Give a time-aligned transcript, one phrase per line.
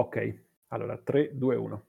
[0.00, 0.16] Ok,
[0.68, 1.84] allora 3, 2, 1.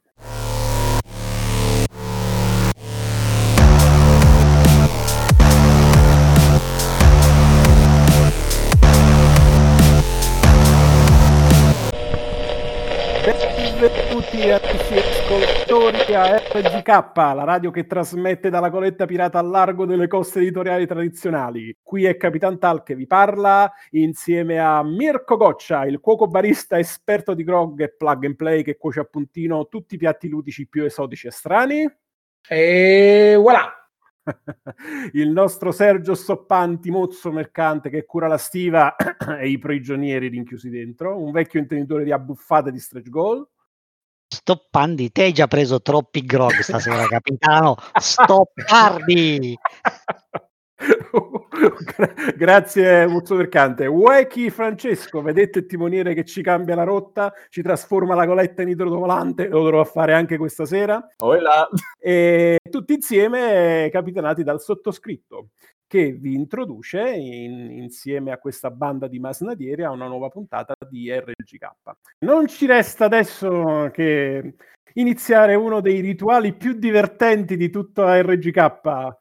[13.23, 14.70] Benvenuti ascoltatori
[16.15, 21.77] a RGK, la radio che trasmette dalla coletta pirata al largo delle coste editoriali tradizionali.
[21.81, 27.33] Qui è Capitan Tal che vi parla insieme a Mirko Goccia, il cuoco barista esperto
[27.33, 30.83] di grog e plug and play che cuoce a puntino tutti i piatti ludici più
[30.83, 31.95] esotici e strani.
[32.47, 33.71] E voilà!
[35.13, 38.95] il nostro Sergio Soppanti, mozzo mercante che cura la stiva
[39.39, 43.47] e i prigionieri rinchiusi dentro, un vecchio intenditore di abbuffate di stretch goal.
[44.33, 47.75] Stoppandi, te hai già preso troppi grog stasera, capitano.
[47.99, 49.57] Stoppardi!
[52.37, 53.87] Grazie Muzzo Mercante.
[53.87, 58.69] Wacky Francesco, vedete il timoniere che ci cambia la rotta, ci trasforma la coletta in
[58.69, 61.05] idrovolante, lo dovrò fare anche questa sera.
[61.17, 61.67] Hola.
[61.99, 65.49] E tutti insieme capitanati dal sottoscritto
[65.91, 71.11] che vi introduce in, insieme a questa banda di masnadieri a una nuova puntata di
[71.11, 71.69] RGK.
[72.19, 74.55] Non ci resta adesso che
[74.93, 79.17] iniziare uno dei rituali più divertenti di tutta RGK.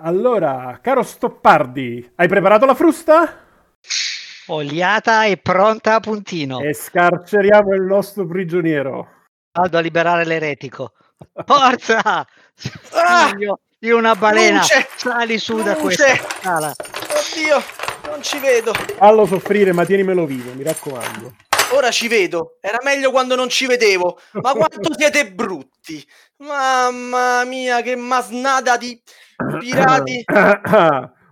[0.00, 3.44] Allora, caro Stoppardi, hai preparato la frusta?
[4.46, 6.60] Oliata e pronta a puntino.
[6.60, 9.06] E scarceriamo il nostro prigioniero.
[9.52, 10.94] Vado a liberare l'eretico.
[11.44, 12.26] Forza!
[12.94, 13.30] Ah!
[13.80, 14.58] Di una balena.
[14.58, 14.88] Luce!
[14.94, 15.64] Sali su Luce!
[15.64, 16.74] da questa scala.
[16.76, 17.62] Oddio,
[18.10, 18.72] non ci vedo.
[18.74, 21.34] Fallo soffrire, ma tienimelo vivo, mi raccomando.
[21.72, 22.58] Ora ci vedo.
[22.60, 24.18] Era meglio quando non ci vedevo.
[24.32, 26.06] Ma quanto siete brutti.
[26.38, 29.00] Mamma mia, che masnada di
[29.58, 30.24] pirati.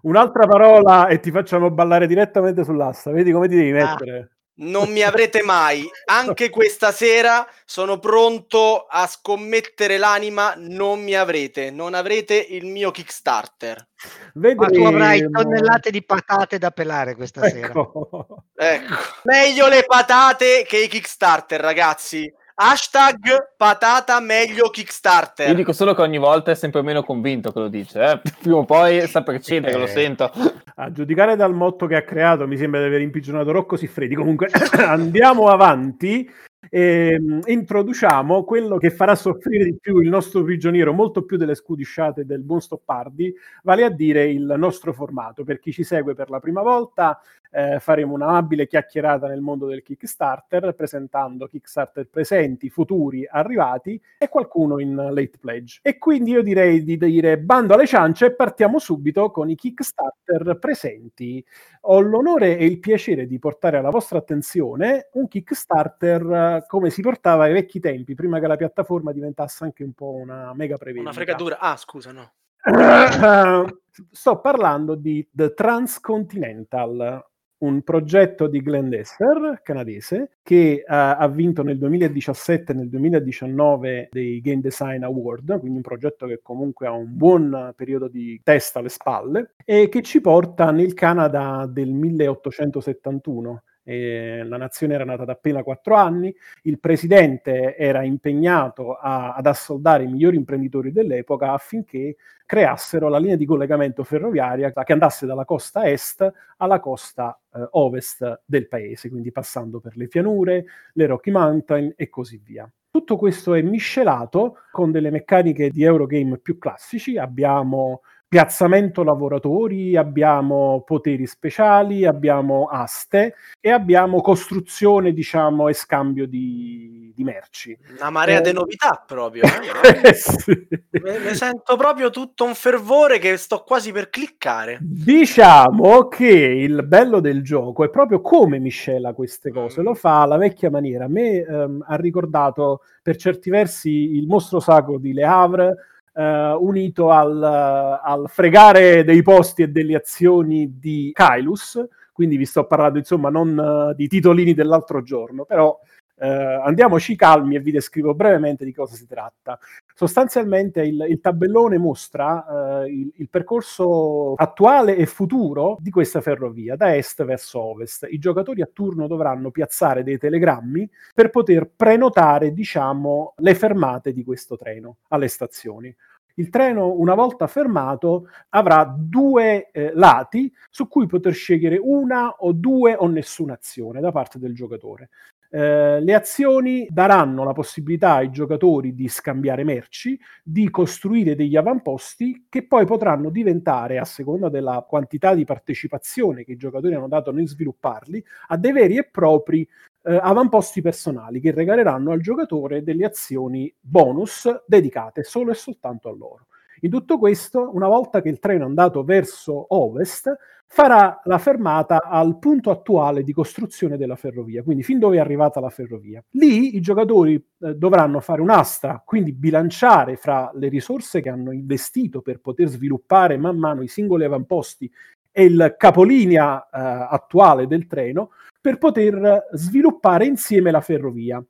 [0.01, 3.11] Un'altra parola e ti facciamo ballare direttamente sull'asta.
[3.11, 3.85] Vedi come ti devi ah.
[3.85, 4.19] mettere.
[4.19, 5.89] Ah non mi avrete mai.
[6.06, 10.55] Anche questa sera sono pronto a scommettere l'anima.
[10.56, 13.89] Non mi avrete, non avrete il mio Kickstarter.
[14.34, 14.62] Vedremo.
[14.62, 18.09] Ma tu avrai tonnellate di patate da pelare questa ecco.
[18.55, 18.75] sera.
[18.75, 18.94] Ecco.
[19.25, 22.33] Meglio le patate che i Kickstarter, ragazzi.
[22.61, 25.47] Hashtag patata meglio Kickstarter.
[25.47, 28.03] Io dico solo che ogni volta è sempre meno convinto che lo dice.
[28.03, 28.21] Eh?
[28.43, 29.79] Prima o poi sta per cedere, eh.
[29.79, 30.29] lo sento.
[30.75, 34.17] A giudicare dal motto che ha creato, mi sembra di aver impigionato Rocco Siffredi.
[34.17, 36.29] Comunque andiamo avanti
[36.69, 41.55] e ehm, introduciamo quello che farà soffrire di più il nostro prigioniero, molto più delle
[41.55, 43.33] scudisciate del buon Stoppardi,
[43.63, 45.45] vale a dire il nostro formato.
[45.45, 49.82] Per chi ci segue per la prima volta, eh, faremo un'amabile chiacchierata nel mondo del
[49.82, 55.81] Kickstarter, presentando Kickstarter presenti, futuri, arrivati e qualcuno in late pledge.
[55.82, 60.59] E quindi io direi di dire bando alle ciance e partiamo subito con i Kickstarter
[60.59, 61.44] presenti.
[61.82, 67.44] Ho l'onore e il piacere di portare alla vostra attenzione un Kickstarter come si portava
[67.44, 71.09] ai vecchi tempi, prima che la piattaforma diventasse anche un po' una mega previsione.
[71.09, 71.59] Una fregatura.
[71.59, 72.32] Ah, scusa, no.
[74.10, 77.25] sto parlando di The Transcontinental,
[77.59, 84.09] un progetto di Glenn Desser, canadese, che uh, ha vinto nel 2017 e nel 2019
[84.11, 88.77] dei Game Design Award, quindi un progetto che comunque ha un buon periodo di test
[88.77, 95.25] alle spalle, e che ci porta nel Canada del 1871 eh, la nazione era nata
[95.25, 96.34] da appena quattro anni,
[96.65, 103.37] il presidente era impegnato a, ad assoldare i migliori imprenditori dell'epoca affinché creassero la linea
[103.37, 109.32] di collegamento ferroviaria che andasse dalla costa est alla costa eh, ovest del paese, quindi
[109.32, 112.71] passando per le pianure, le Rocky Mountain e così via.
[112.91, 120.83] Tutto questo è miscelato con delle meccaniche di Eurogame più classici, abbiamo piazzamento lavoratori, abbiamo
[120.84, 127.77] poteri speciali, abbiamo aste e abbiamo costruzione, diciamo, e scambio di, di merci.
[127.99, 129.44] Una marea eh, di novità proprio.
[129.44, 130.12] Eh?
[130.12, 130.69] sì.
[130.91, 134.77] Mi sento proprio tutto un fervore che sto quasi per cliccare.
[134.83, 140.37] Diciamo che il bello del gioco è proprio come miscela queste cose, lo fa alla
[140.37, 141.06] vecchia maniera.
[141.06, 145.75] A me ehm, ha ricordato per certi versi il mostro sacro di Le Havre,
[146.18, 151.80] Uh, unito al, al, fregare dei posti e delle azioni di Kailus,
[152.12, 155.78] quindi vi sto parlando insomma non uh, di titolini dell'altro giorno, però
[156.16, 156.24] uh,
[156.65, 159.60] andiamoci calmi e vi descrivo brevemente di cosa si tratta.
[159.94, 166.97] Sostanzialmente il, il tabellone mostra il, il, percorso attuale e futuro di questa ferrovia, da
[166.97, 168.09] est verso ovest.
[168.10, 174.24] I giocatori a turno dovranno piazzare dei telegrammi per poter prenotare, diciamo, le fermate di
[174.24, 175.94] questo treno alle stazioni
[176.39, 182.53] il treno, una volta fermato, avrà due eh, lati su cui poter scegliere una o
[182.53, 185.11] due o nessuna azione da parte del giocatore.
[185.51, 192.47] Eh, le azioni daranno la possibilità ai giocatori di scambiare merci, di costruire degli avamposti
[192.49, 197.33] che poi potranno diventare, a seconda della quantità di partecipazione che i giocatori hanno dato
[197.33, 199.67] nel svilupparli, a dei veri e propri
[200.03, 206.12] eh, avamposti personali che regaleranno al giocatore delle azioni bonus dedicate solo e soltanto a
[206.12, 206.47] loro.
[206.83, 210.33] In tutto questo, una volta che il treno è andato verso ovest,
[210.71, 215.60] farà la fermata al punto attuale di costruzione della ferrovia, quindi fin dove è arrivata
[215.60, 216.22] la ferrovia.
[216.33, 222.21] Lì i giocatori eh, dovranno fare un'asta, quindi bilanciare fra le risorse che hanno investito
[222.21, 224.91] per poter sviluppare man mano i singoli avamposti
[225.33, 226.68] e il capolinea eh,
[227.10, 228.30] attuale del treno
[228.68, 231.42] per poter sviluppare insieme la ferrovia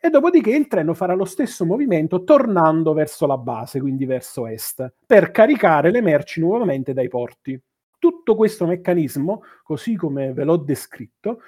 [0.00, 4.94] e dopodiché il treno farà lo stesso movimento tornando verso la base, quindi verso est,
[5.04, 7.60] per caricare le merci nuovamente dai porti.
[7.98, 11.42] Tutto questo meccanismo, così come ve l'ho descritto,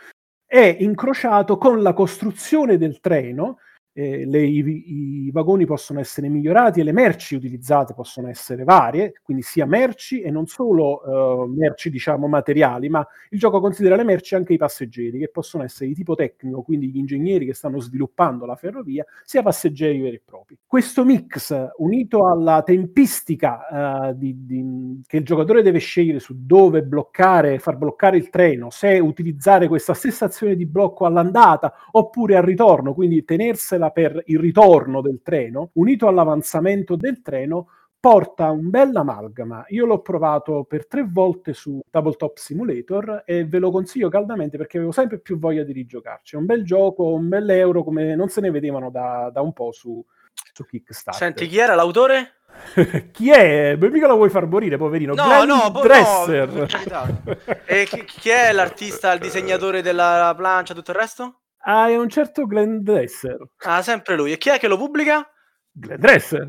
[0.45, 3.57] è incrociato con la costruzione del treno
[3.99, 9.15] eh, le, i, i, vagoni possono essere migliorati e le merci utilizzate possono essere varie,
[9.23, 14.05] quindi sia merci e non solo uh, merci diciamo materiali, ma il gioco considera le
[14.05, 17.81] merci anche i passeggeri che possono essere di tipo tecnico, quindi gli ingegneri che stanno
[17.81, 20.59] sviluppando la ferrovia, sia passeggeri veri e propri.
[20.67, 26.83] Questo mix unito alla tempistica uh, di, di, che il giocatore deve scegliere su dove
[26.83, 32.43] bloccare, far bloccare il treno, se utilizzare questa stessa azione di blocco all'andata oppure al
[32.43, 37.69] ritorno, quindi tenersela quella per il ritorno del treno, unito all'avanzamento del treno,
[37.99, 39.65] porta un bel amalgama.
[39.69, 44.77] Io l'ho provato per tre volte su Tabletop Simulator e ve lo consiglio caldamente perché
[44.77, 46.37] avevo sempre più voglia di rigiocarci.
[46.37, 49.53] È un bel gioco, un bel euro come non se ne vedevano da, da un
[49.53, 50.05] po' su,
[50.53, 51.21] su Kickstarter.
[51.21, 52.33] Senti, chi era l'autore?
[53.13, 53.77] chi è?
[53.77, 55.15] Beh, mica lo vuoi far morire, poverino.
[55.15, 56.49] No, Glenn no, po- Dresser.
[56.49, 57.23] No,
[57.67, 61.41] e chi, chi, è l'artista, il disegnatore della plancia, tutto il resto?
[61.69, 63.39] Ah, è un certo Glenn Dresser.
[63.65, 64.31] Ah, sempre lui.
[64.31, 65.29] E chi è che lo pubblica?
[65.73, 66.49] Glenn Dresser.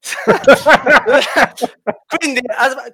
[2.06, 2.40] Quindi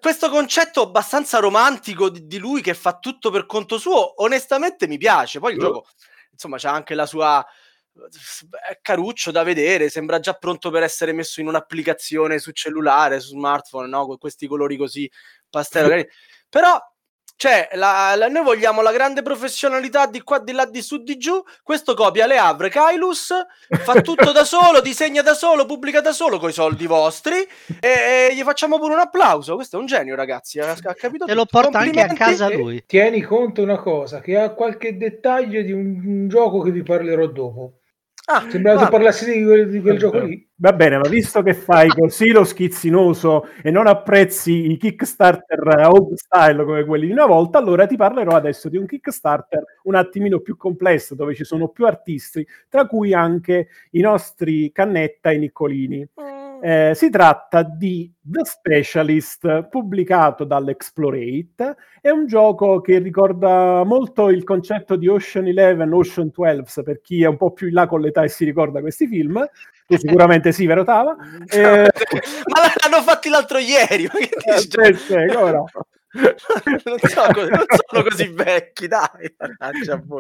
[0.01, 5.39] questo concetto abbastanza romantico di, lui che fa tutto per conto suo, onestamente mi piace.
[5.39, 5.87] Poi il gioco,
[6.33, 7.45] insomma, c'ha anche la sua
[8.69, 13.31] è caruccio da vedere, sembra già pronto per essere messo in un'applicazione su cellulare, su
[13.31, 14.07] smartphone, no?
[14.07, 15.11] Con questi colori così
[15.49, 16.05] pastello.
[16.49, 16.79] Però
[17.41, 21.17] cioè, la, la, noi vogliamo la grande professionalità di qua, di là, di su, di
[21.17, 21.43] giù.
[21.63, 23.33] Questo copia le Avre Kailus,
[23.83, 27.37] fa tutto da solo, disegna da solo, pubblica da solo con i soldi vostri
[27.81, 29.55] e, e, gli facciamo pure un applauso.
[29.55, 30.59] Questo è un genio, ragazzi.
[30.59, 31.25] Ha, ha capito?
[31.25, 32.85] E lo porta anche a casa lui.
[32.85, 37.27] Tieni conto una cosa, che ha qualche dettaglio di un, un gioco che vi parlerò
[37.27, 37.80] dopo.
[38.33, 40.49] Ah, Sembrava che parlassi di quel, di quel gioco lì.
[40.55, 46.15] Va bene, ma visto che fai così lo schizzinoso e non apprezzi i Kickstarter old
[46.15, 50.39] style come quelli di una volta, allora ti parlerò adesso di un Kickstarter un attimino
[50.39, 56.09] più complesso, dove ci sono più artisti, tra cui anche i nostri Cannetta e Niccolini.
[56.21, 61.77] Mm eh, si tratta di The Specialist, pubblicato dall'Explorate.
[62.01, 67.23] È un gioco che ricorda molto il concetto di Ocean 11, Ocean 12, per chi
[67.23, 69.45] è un po' più in là con l'età e si ricorda questi film.
[69.87, 71.17] Tu sicuramente sì, vero Tava?
[71.51, 71.89] Eh...
[72.47, 74.05] Ma l'hanno fatti l'altro ieri!
[74.05, 74.79] Ma che dici?
[74.79, 75.67] Eh, sì, no?
[76.85, 79.35] non, sono, non, sono così vecchi, dai.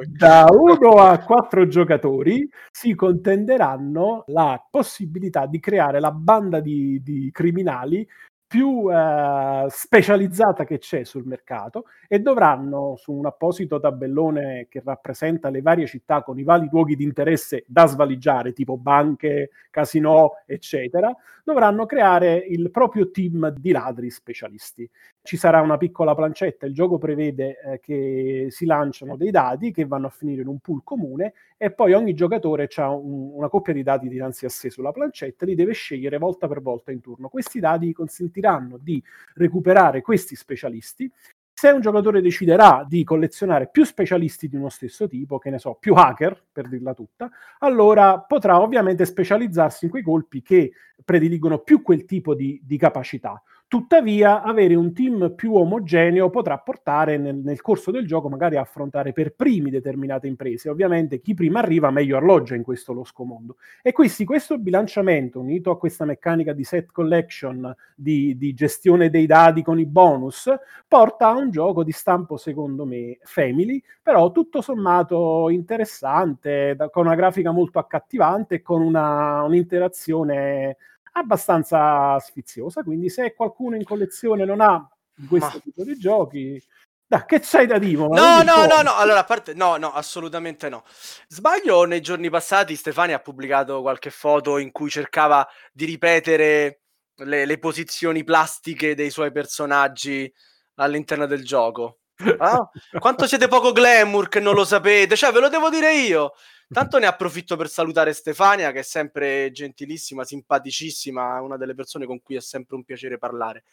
[0.06, 7.30] Da uno a quattro giocatori si contenderanno la possibilità di creare la banda di, di
[7.32, 8.06] criminali
[8.50, 15.50] più eh, specializzata che c'è sul mercato e dovranno su un apposito tabellone che rappresenta
[15.50, 21.14] le varie città con i vari luoghi di interesse da svaligiare, tipo banche, casino, eccetera,
[21.44, 24.90] dovranno creare il proprio team di ladri specialisti.
[25.22, 29.84] Ci sarà una piccola plancetta, il gioco prevede eh, che si lanciano dei dadi che
[29.84, 33.74] vanno a finire in un pool comune e poi ogni giocatore ha un, una coppia
[33.74, 37.28] di dadi dinanzi a sé sulla plancetta, li deve scegliere volta per volta in turno.
[37.28, 39.02] Questi dadi consentiranno di
[39.34, 41.12] recuperare questi specialisti
[41.60, 45.76] se un giocatore deciderà di collezionare più specialisti di uno stesso tipo, che ne so,
[45.78, 50.72] più hacker, per dirla tutta, allora potrà ovviamente specializzarsi in quei colpi che
[51.04, 53.42] prediligono più quel tipo di, di capacità.
[53.70, 58.62] Tuttavia, avere un team più omogeneo potrà portare nel, nel, corso del gioco magari a
[58.62, 60.68] affrontare per primi determinate imprese.
[60.68, 63.58] Ovviamente chi prima arriva meglio alloggia in questo losco mondo.
[63.80, 69.26] E quindi questo bilanciamento, unito a questa meccanica di set collection, di, di gestione dei
[69.26, 70.52] dati con i bonus,
[70.88, 77.06] porta a un gioco di stampo, secondo me, family, però tutto sommato interessante, da, con
[77.06, 80.76] una grafica molto accattivante e con una, un'interazione
[81.12, 82.82] abbastanza sfiziosa.
[82.82, 84.88] Quindi, se qualcuno in collezione non ha
[85.28, 85.60] questo Ma...
[85.60, 86.62] tipo di giochi,
[87.10, 88.06] Da, che c'hai da dire?
[88.06, 90.84] No, no, no, no, allora a parte no, no, assolutamente no.
[91.26, 96.82] Sbaglio, nei giorni passati Stefani ha pubblicato qualche foto in cui cercava di ripetere
[97.24, 100.32] le, le posizioni plastiche dei suoi personaggi
[100.76, 101.99] all'interno del gioco.
[102.38, 102.68] Ah?
[102.98, 105.16] Quanto siete poco glamour che non lo sapete?
[105.16, 106.32] Cioè, ve lo devo dire io.
[106.72, 112.22] Tanto ne approfitto per salutare Stefania, che è sempre gentilissima, simpaticissima, una delle persone con
[112.22, 113.64] cui è sempre un piacere parlare.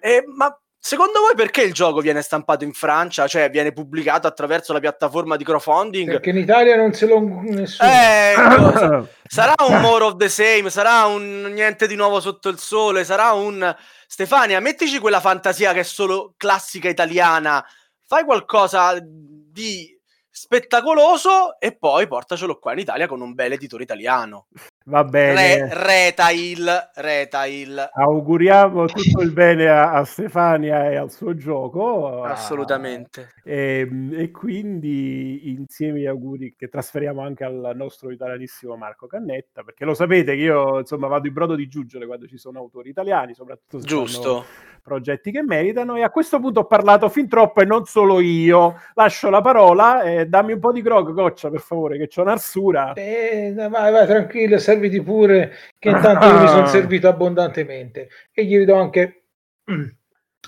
[0.00, 4.72] Eh, ma Secondo voi perché il gioco viene stampato in Francia, cioè viene pubblicato attraverso
[4.72, 6.10] la piattaforma di crowdfunding?
[6.12, 7.90] Perché in Italia non se lo nessuno.
[9.08, 13.04] Eh, sarà un more of the same, sarà un niente di nuovo sotto il sole,
[13.04, 13.74] sarà un
[14.06, 17.64] Stefania, mettici quella fantasia che è solo classica italiana.
[18.06, 19.98] Fai qualcosa di
[20.30, 24.46] spettacoloso e poi portacelo qua in Italia con un bel editore italiano.
[24.88, 25.68] Va bene.
[25.68, 27.90] Re, retail, retail.
[27.92, 32.22] Auguriamo tutto il bene a, a, Stefania e al suo gioco.
[32.22, 33.34] Assolutamente.
[33.44, 39.62] E, ehm, e, quindi insieme agli auguri che trasferiamo anche al nostro italianissimo Marco Cannetta,
[39.62, 42.88] perché lo sapete che io insomma vado in brodo di giuggiole quando ci sono autori
[42.88, 44.44] italiani, soprattutto se Giusto.
[44.82, 45.96] progetti che meritano.
[45.96, 48.80] E a questo punto ho parlato fin troppo e non solo io.
[48.94, 52.94] Lascio la parola e dammi un po' di grog, goccia, per favore, che c'ho un'arsura.
[52.94, 58.08] Eh, vai, vai, tranquillo, serviti pure, che intanto io mi sono servito abbondantemente.
[58.32, 59.24] E gli do anche...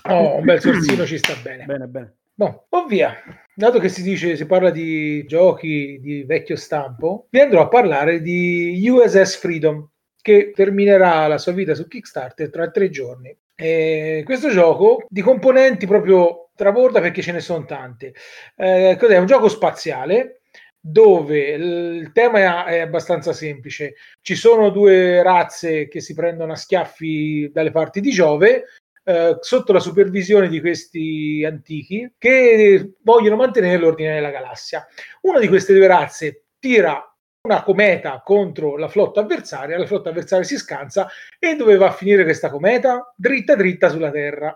[0.03, 1.65] Oh, un bel sorsino ci sta bene.
[1.65, 2.15] Bene, bene.
[2.33, 3.15] Boh, o via.
[3.53, 8.21] Dato che si dice, si parla di giochi di vecchio stampo, vi andrò a parlare
[8.21, 9.87] di USS Freedom,
[10.21, 13.35] che terminerà la sua vita su Kickstarter tra tre giorni.
[13.53, 18.15] E questo gioco di componenti proprio traborda perché ce ne sono tante.
[18.55, 19.17] Eh, cos'è?
[19.17, 20.40] un gioco spaziale
[20.81, 23.93] dove il tema è abbastanza semplice.
[24.21, 28.65] Ci sono due razze che si prendono a schiaffi dalle parti di Giove,
[29.03, 34.85] eh, sotto la supervisione di questi antichi che vogliono mantenere l'ordine della galassia.
[35.21, 37.05] Una di queste due razze tira
[37.43, 41.09] una cometa contro la flotta avversaria, la flotta avversaria si scansa
[41.39, 43.13] e dove va a finire questa cometa?
[43.15, 44.55] Dritta dritta sulla Terra.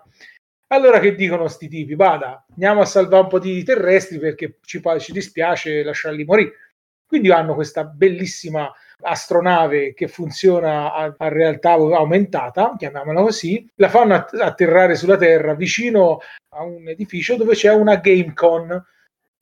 [0.68, 1.94] Allora che dicono sti tipi?
[1.94, 6.52] Vada, andiamo a salvare un po' di terrestri perché ci, ci dispiace lasciarli morire.
[7.06, 14.14] Quindi hanno questa bellissima astronave che funziona a, a, realtà aumentata, chiamiamola così, la fanno
[14.14, 16.18] atterrare sulla Terra vicino
[16.54, 18.84] a un edificio dove c'è una GameCon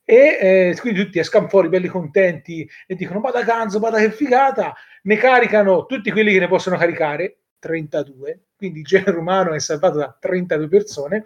[0.03, 3.97] e eh, quindi tutti escano fuori belli contenti e dicono ma da ganzo, ma da
[3.97, 9.53] che figata, ne caricano tutti quelli che ne possono caricare, 32, quindi il genere umano
[9.53, 11.25] è salvato da 32 persone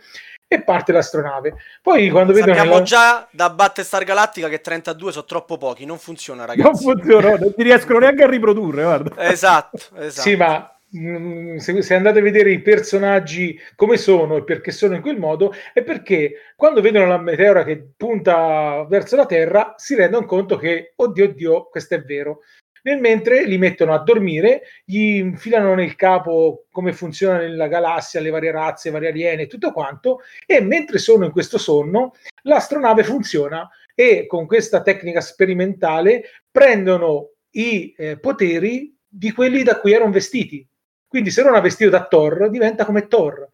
[0.51, 1.55] e parte l'astronave.
[1.81, 2.85] Poi quando Sappiamo vedono nella...
[2.85, 6.85] già da Battestar Galattica che 32 sono troppo pochi, non funziona ragazzi.
[6.85, 9.29] Non funziona, non ti riescono neanche a riprodurre, guarda.
[9.29, 10.27] Esatto, esatto.
[10.27, 14.95] Sì, ma mm, se, se, andate a vedere i personaggi come sono e perché sono
[14.95, 19.93] in quel modo, è perché quando vedono la meteora che punta verso la Terra si
[19.93, 22.39] rendono conto che, oddio, oddio, questo è vero.
[22.83, 28.29] Nel mentre li mettono a dormire, gli infilano nel capo come funziona nella galassia, le
[28.29, 33.69] varie razze, le varie aliene tutto quanto, e mentre sono in questo sonno, l'astronave funziona
[33.93, 40.65] e con questa tecnica sperimentale prendono i eh, poteri di quelli da cui erano vestiti.
[41.07, 43.48] Quindi se non ha vestito da Thor, diventa come Thor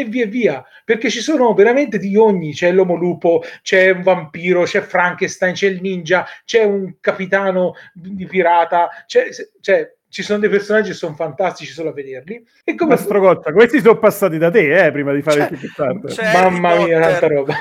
[0.00, 4.64] e via via, perché ci sono veramente di ogni, c'è l'uomo lupo, c'è un vampiro,
[4.64, 9.28] c'è Frankenstein, c'è il ninja, c'è un capitano di pirata, c'è,
[9.60, 12.44] c'è ci sono dei personaggi che sono fantastici solo a vederli.
[12.64, 16.32] E come Mastrocotta, questi sono passati da te eh, prima di fare c'è, il Kickstarter.
[16.34, 17.54] Mamma mia, tanta roba.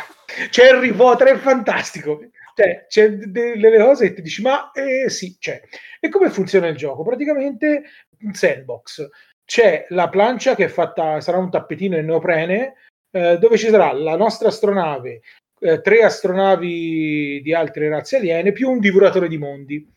[0.50, 2.20] C'è Harry Potter, è fantastico.
[2.56, 5.62] Cioè, c'è delle cose che ti dici, ma eh, sì, c'è.
[6.00, 7.04] E come funziona il gioco?
[7.04, 7.84] Praticamente
[8.22, 9.08] un sandbox
[9.50, 12.76] c'è la plancia che è fatta, sarà un tappetino in neoprene,
[13.10, 15.22] eh, dove ci sarà la nostra astronave,
[15.60, 19.92] eh, tre astronavi di altre razze aliene, più un divoratore di mondi.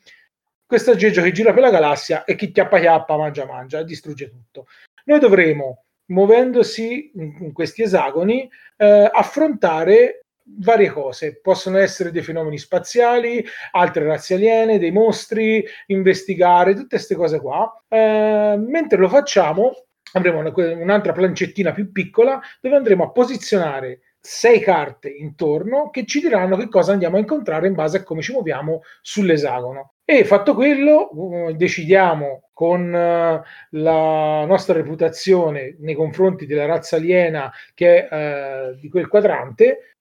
[0.64, 4.68] Questo aggeggio che gira per la galassia e chi chiappa chiappa, mangia mangia distrugge tutto.
[5.04, 12.58] Noi dovremo, muovendosi in, in questi esagoni, eh, affrontare varie cose, possono essere dei fenomeni
[12.58, 17.82] spaziali, altre razze aliene, dei mostri, investigare, tutte queste cose qua.
[17.88, 19.72] Eh, mentre lo facciamo,
[20.12, 26.20] avremo una, un'altra plancettina più piccola dove andremo a posizionare sei carte intorno che ci
[26.20, 29.94] diranno che cosa andiamo a incontrare in base a come ci muoviamo sull'esagono.
[30.04, 37.50] E fatto quello, uh, decidiamo con uh, la nostra reputazione nei confronti della razza aliena
[37.74, 39.91] che è uh, di quel quadrante,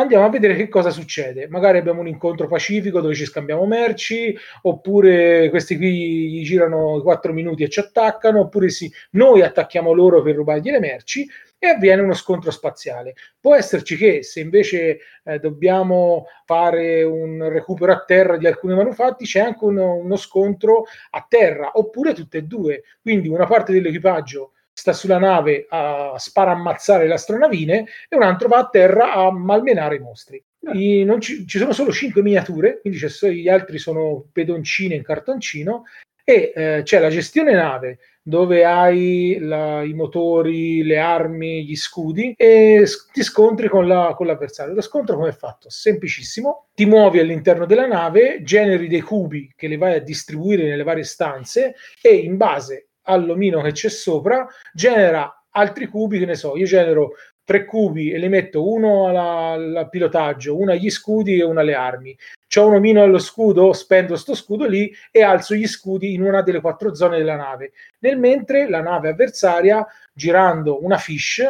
[0.00, 1.48] andiamo a vedere che cosa succede.
[1.48, 7.32] Magari abbiamo un incontro pacifico dove ci scambiamo merci, oppure questi qui gli girano 4
[7.32, 11.28] minuti e ci attaccano, oppure sì, noi attacchiamo loro per rubargli le merci.
[11.60, 13.14] e avviene uno scontro spaziale.
[13.40, 19.24] Può esserci che se invece eh, dobbiamo fare un recupero a terra di alcuni manufatti,
[19.24, 22.84] c'è anche uno, uno scontro a terra, oppure tutte e due.
[23.02, 28.46] Quindi una parte dell'equipaggio sta sulla nave a spara ammazzare le astronavine e un altro
[28.46, 30.40] va a terra a malmenare i mostri.
[30.72, 33.00] I, ci, ci, sono solo 5 miniature, quindi
[33.32, 35.82] gli altri sono pedoncine in cartoncino
[36.22, 42.34] e eh, c'è la gestione nave dove hai la, i motori, le armi, gli scudi
[42.36, 44.74] e ti scontri con, la, con l'avversario.
[44.74, 45.70] Lo scontro come è fatto?
[45.70, 46.68] Semplicissimo.
[46.72, 51.04] Ti muovi all'interno della nave, generi dei cubi che li vai a distribuire nelle varie
[51.04, 56.66] stanze e in base all'omino che c'è sopra genera altri cubi, che ne so, io
[56.66, 57.12] genero
[57.44, 62.16] tre cubi e li metto uno al pilotaggio, uno agli scudi e uno alle armi.
[62.46, 66.42] C'ho un omino allo scudo, spendo sto scudo lì e alzo gli scudi in una
[66.42, 67.72] delle quattro zone della nave.
[68.00, 71.42] Nel mentre la nave avversaria, girando una fish,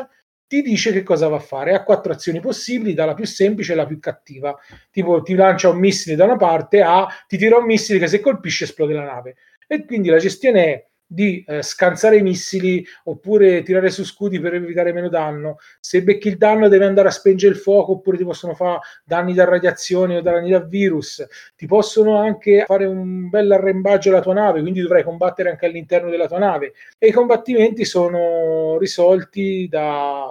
[0.47, 1.75] ti dice che cosa va a fare.
[1.75, 4.57] Ha quattro azioni possibili, dalla più semplice alla più cattiva.
[4.91, 8.21] Tipo ti lancia un missile da una parte a ti tira un missile che se
[8.21, 9.37] colpisce esplode la nave.
[9.67, 14.55] E quindi la gestione è di eh, scansare i missili oppure tirare su scudi per
[14.55, 15.57] evitare meno danno.
[15.81, 19.33] Se becchi il danno devi andare a spengere il fuoco oppure ti possono fare danni
[19.33, 21.27] da radiazione o danni da virus.
[21.57, 26.11] Ti possono anche fare un bel arrembaggio alla tua nave, quindi dovrai combattere anche all'interno
[26.11, 26.75] della tua nave.
[26.99, 30.27] E i combattimenti sono risolti da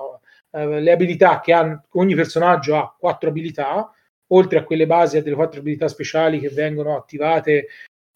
[0.51, 3.91] eh, abilità che hanno, ogni personaggio ha quattro abilità
[4.31, 7.67] oltre a quelle basi e delle quattro abilità speciali che vengono attivate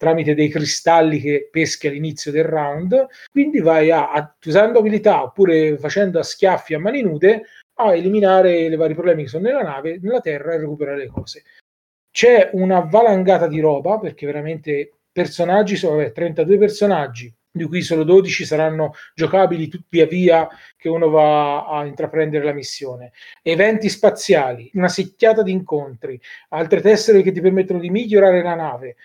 [0.02, 5.78] tramite dei cristalli che peschi all'inizio del round, quindi vai a, a usando abilità oppure
[5.78, 7.44] facendo a schiaffi a mani nude
[7.76, 11.44] a eliminare i vari problemi che sono nella nave, nella terra e recuperare le cose.
[12.10, 18.04] C'è una valangata di roba perché veramente personaggi sono vabbè, 32 personaggi, di cui solo
[18.04, 23.12] 12 saranno giocabili via via che uno va a intraprendere la missione.
[23.44, 28.96] Eventi spaziali, una secchiata di incontri, altre tessere che ti permettono di migliorare la nave,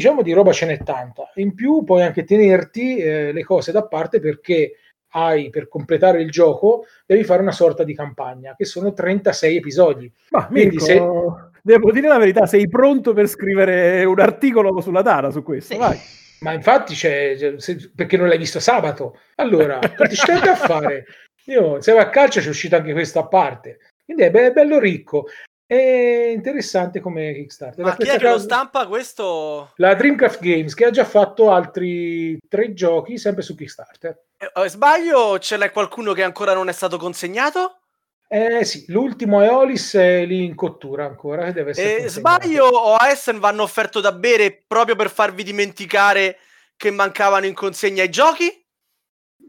[0.00, 1.30] diciamo di roba ce n'è tanta.
[1.34, 4.76] In più puoi anche tenerti eh, le cose da parte perché
[5.12, 10.10] hai per completare il gioco devi fare una sorta di campagna che sono 36 episodi.
[10.30, 11.60] Ma Quindi Mirko, se...
[11.62, 15.76] devo dire la verità, sei pronto per scrivere un articolo sulla Dara su questo?
[15.76, 15.98] Vai.
[16.40, 19.18] Ma infatti c'è, se, perché non l'hai visto sabato.
[19.34, 21.04] Allora, che ci a fare?
[21.46, 23.78] Io, se va a calcio c'è uscito anche questo a parte.
[24.02, 25.26] Quindi è, be- è bello ricco.
[25.70, 27.84] È interessante come Kickstarter.
[27.84, 29.70] Ma chi è che lo stampa questo?
[29.76, 34.20] La Dreamcraft Games, che ha già fatto altri tre giochi, sempre su Kickstarter.
[34.36, 37.82] Eh, sbaglio o ce l'è qualcuno che ancora non è stato consegnato?
[38.26, 41.52] Eh sì, l'ultimo Eolis è lì in cottura ancora.
[41.52, 46.38] Deve essere eh, sbaglio o a Essen vanno offerto da bere proprio per farvi dimenticare
[46.76, 48.59] che mancavano in consegna i giochi?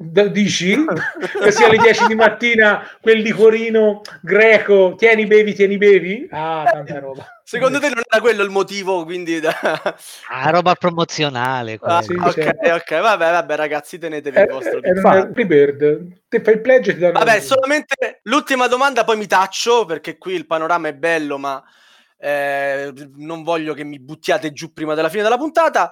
[0.01, 0.75] Dici?
[1.41, 6.27] che sia alle 10 di mattina quel liquorino greco, tieni bevi, tieni bevi?
[6.31, 7.25] Ah, tanta roba.
[7.43, 9.39] Secondo te non era quello il motivo, quindi...
[9.39, 9.53] Da...
[10.29, 11.77] Ah, roba promozionale.
[11.81, 12.69] Ah, sì, ok, certo.
[12.69, 14.81] ok, vabbè, vabbè ragazzi, tenetevi il vostro.
[14.81, 16.07] È, è bird.
[16.29, 17.19] Te fai il pledge e ti danno...
[17.19, 21.61] Vabbè, solamente l'ultima domanda, poi mi taccio, perché qui il panorama è bello, ma...
[22.23, 25.91] Eh, non voglio che mi buttiate giù prima della fine della puntata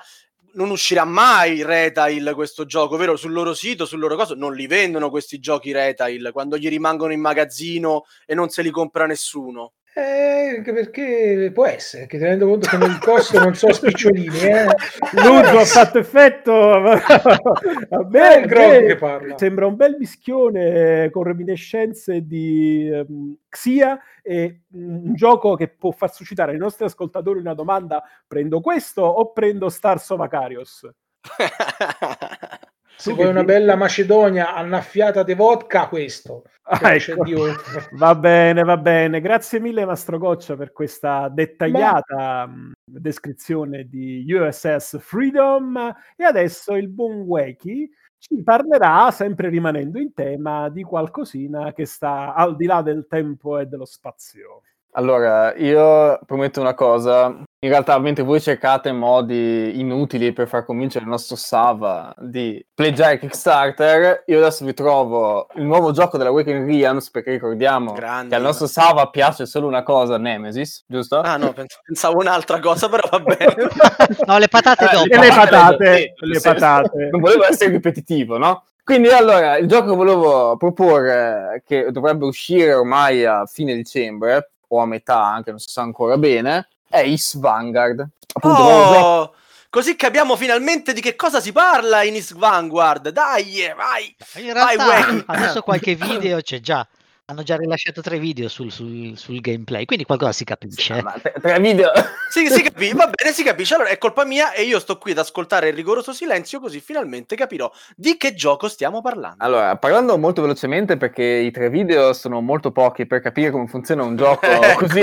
[0.54, 3.16] non uscirà mai retail questo gioco, vero?
[3.16, 7.14] Sul loro sito, sul loro coso, non li vendono questi giochi retail quando gli rimangono
[7.14, 9.74] in magazzino e non se li compra nessuno.
[9.94, 14.66] Eh, perché può essere, che tenendo conto che nel costo non so spicciolini, eh.
[15.14, 16.52] L'uso ha fatto effetto.
[18.08, 18.86] Bene, bene.
[18.86, 19.38] che parla.
[19.38, 26.14] Sembra un bel mischione con reminiscenze di um, Xia e un gioco che può far
[26.14, 30.88] suscitare ai nostri ascoltatori una domanda: prendo questo o prendo Stars of Acarios?
[33.00, 36.44] Se vuoi una bella Macedonia annaffiata di vodka, questo.
[36.64, 37.24] Ah, ecco.
[37.96, 39.22] Va bene, va bene.
[39.22, 42.48] Grazie mille, Mastro Goccia, per questa dettagliata Ma...
[42.48, 45.96] Mm, descrizione di USS Freedom.
[46.18, 52.34] E adesso il buon Wakey ci parlerà, sempre rimanendo in tema, di qualcosina che sta
[52.34, 54.64] al di là del tempo e dello spazio.
[54.94, 57.28] Allora, io prometto una cosa.
[57.62, 63.20] In realtà, mentre voi cercate modi inutili per far convincere il nostro Sava di pleggiare
[63.20, 68.36] Kickstarter, io adesso vi trovo il nuovo gioco della Waking Realms, perché ricordiamo Grandi, che
[68.36, 71.20] al nostro Sava piace solo una cosa, Nemesis, giusto?
[71.20, 73.56] Ah no, pensavo un'altra cosa, però va bene.
[74.26, 75.06] no, le patate eh, dopo.
[75.08, 77.10] Le, le patate, le patate.
[77.12, 78.64] Non volevo essere ripetitivo, no?
[78.84, 84.80] Quindi allora, il gioco che volevo proporre, che dovrebbe uscire ormai a fine dicembre, o
[84.82, 88.08] a metà, anche non si sa ancora bene, è Is Vanguard.
[88.34, 89.34] Appunto, oh,
[89.70, 93.10] così capiamo finalmente di che cosa si parla in East Vanguard.
[93.10, 94.16] Dai, vai!
[94.44, 96.88] In realtà, vai, adesso qualche video c'è già
[97.30, 100.96] hanno già rilasciato tre video sul, sul, sul gameplay, quindi qualcosa si capisce.
[100.96, 101.92] Sì, tre, tre video.
[102.32, 103.76] sì, si capisce, va bene, si capisce.
[103.76, 107.36] Allora è colpa mia e io sto qui ad ascoltare il rigoroso silenzio, così finalmente
[107.36, 109.44] capirò di che gioco stiamo parlando.
[109.44, 114.04] Allora, parlando molto velocemente, perché i tre video sono molto pochi per capire come funziona
[114.04, 114.88] un gioco ecco.
[114.88, 115.02] così.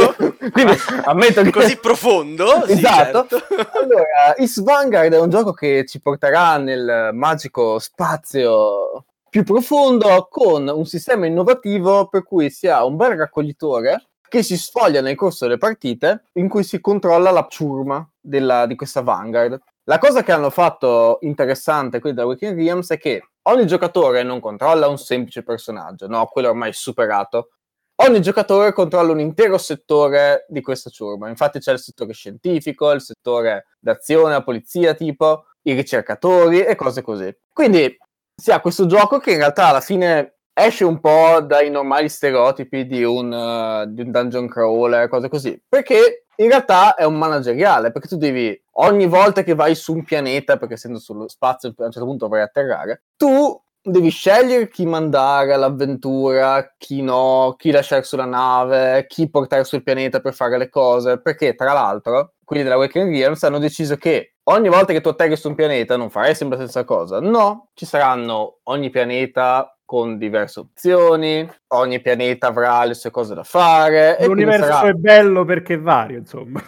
[0.51, 1.53] quindi ammetto che...
[1.53, 2.67] Così profondo.
[2.67, 3.27] esatto.
[3.29, 3.79] Sì, certo.
[3.79, 10.69] Allora, Is Vanguard è un gioco che ci porterà nel magico spazio più profondo con
[10.69, 15.45] un sistema innovativo per cui si ha un bel raccoglitore che si sfoglia nel corso
[15.45, 19.59] delle partite in cui si controlla la ciurma della, di questa Vanguard.
[19.85, 24.41] La cosa che hanno fatto interessante qui da Waking Realms è che ogni giocatore non
[24.41, 27.51] controlla un semplice personaggio, no, quello ormai superato.
[27.99, 31.29] Ogni giocatore controlla un intero settore di questa ciurma.
[31.29, 37.01] Infatti c'è il settore scientifico, il settore d'azione, la polizia tipo, i ricercatori e cose
[37.01, 37.35] così.
[37.53, 37.97] Quindi
[38.39, 42.87] si ha questo gioco che in realtà alla fine esce un po' dai normali stereotipi
[42.87, 47.93] di un, uh, di un dungeon crawler, cose così, perché in realtà è un manageriale,
[47.93, 51.85] perché tu devi, ogni volta che vai su un pianeta, perché essendo sullo spazio a
[51.85, 58.03] un certo punto a atterrare, tu devi scegliere chi mandare all'avventura, chi no, chi lasciare
[58.03, 62.77] sulla nave, chi portare sul pianeta per fare le cose, perché tra l'altro quelli della
[62.77, 66.35] Waking Realms hanno deciso che ogni volta che tu atterri su un pianeta non farai
[66.35, 72.85] sempre la stessa cosa, no, ci saranno ogni pianeta con diverse opzioni, ogni pianeta avrà
[72.85, 74.19] le sue cose da fare.
[74.27, 74.89] L'universo sarà...
[74.89, 76.61] è bello perché è vario, insomma.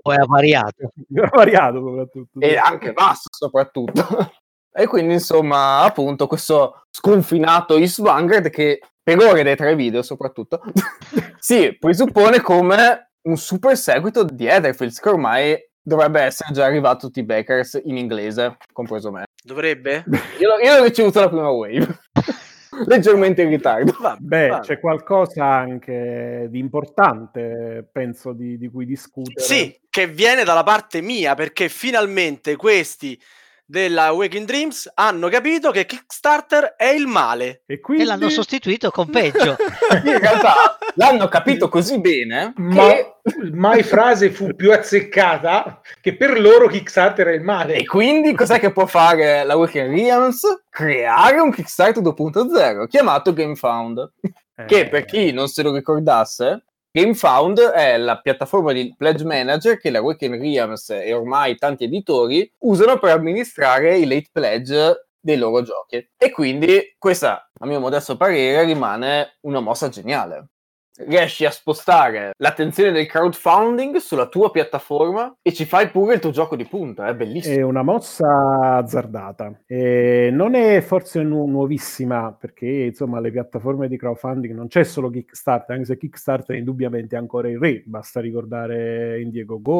[0.00, 0.92] Poi è variato.
[1.12, 2.40] È variato soprattutto.
[2.40, 4.06] E anche basso soprattutto.
[4.76, 10.60] E quindi, insomma, appunto, questo sconfinato East Vanguard che per ore dei tre video, soprattutto,
[11.38, 17.20] si presuppone come un super seguito di Etherfields, che ormai dovrebbe essere già arrivato tutti
[17.20, 19.24] i backers in inglese, compreso me.
[19.42, 20.04] Dovrebbe?
[20.40, 22.00] Io, io l'ho ricevuto la prima wave.
[22.86, 23.94] leggermente in ritardo.
[24.18, 29.40] Beh, c'è qualcosa anche di importante, penso, di, di cui discutere.
[29.40, 33.20] Sì, che viene dalla parte mia, perché finalmente questi
[33.66, 37.62] della Waking Dreams hanno capito che Kickstarter è il male.
[37.66, 38.02] E, quindi...
[38.02, 39.56] e l'hanno sostituito con peggio.
[40.04, 40.54] In realtà
[40.94, 43.16] l'hanno capito così bene ma che...
[43.52, 47.74] mai frase fu più azzeccata che per loro Kickstarter è il male.
[47.74, 50.64] E quindi cos'è che può fare la Waking Realms?
[50.68, 54.12] Creare un Kickstarter 2.0 chiamato GameFound.
[54.56, 54.64] Eh...
[54.66, 56.64] Che per chi non se lo ricordasse
[56.96, 62.48] GameFound è la piattaforma di pledge manager che la Waken Realms e ormai tanti editori
[62.58, 66.08] usano per amministrare i late pledge dei loro giochi.
[66.16, 70.50] E quindi questa, a mio modesto parere, rimane una mossa geniale
[70.96, 76.30] riesci a spostare l'attenzione del crowdfunding sulla tua piattaforma e ci fai pure il tuo
[76.30, 77.54] gioco di punta, è bellissimo.
[77.54, 79.60] È una mossa azzardata.
[79.66, 85.10] E non è forse nu- nuovissima perché insomma le piattaforme di crowdfunding non c'è solo
[85.10, 89.72] Kickstarter, anche se Kickstarter è indubbiamente ancora il re, basta ricordare Indiego Go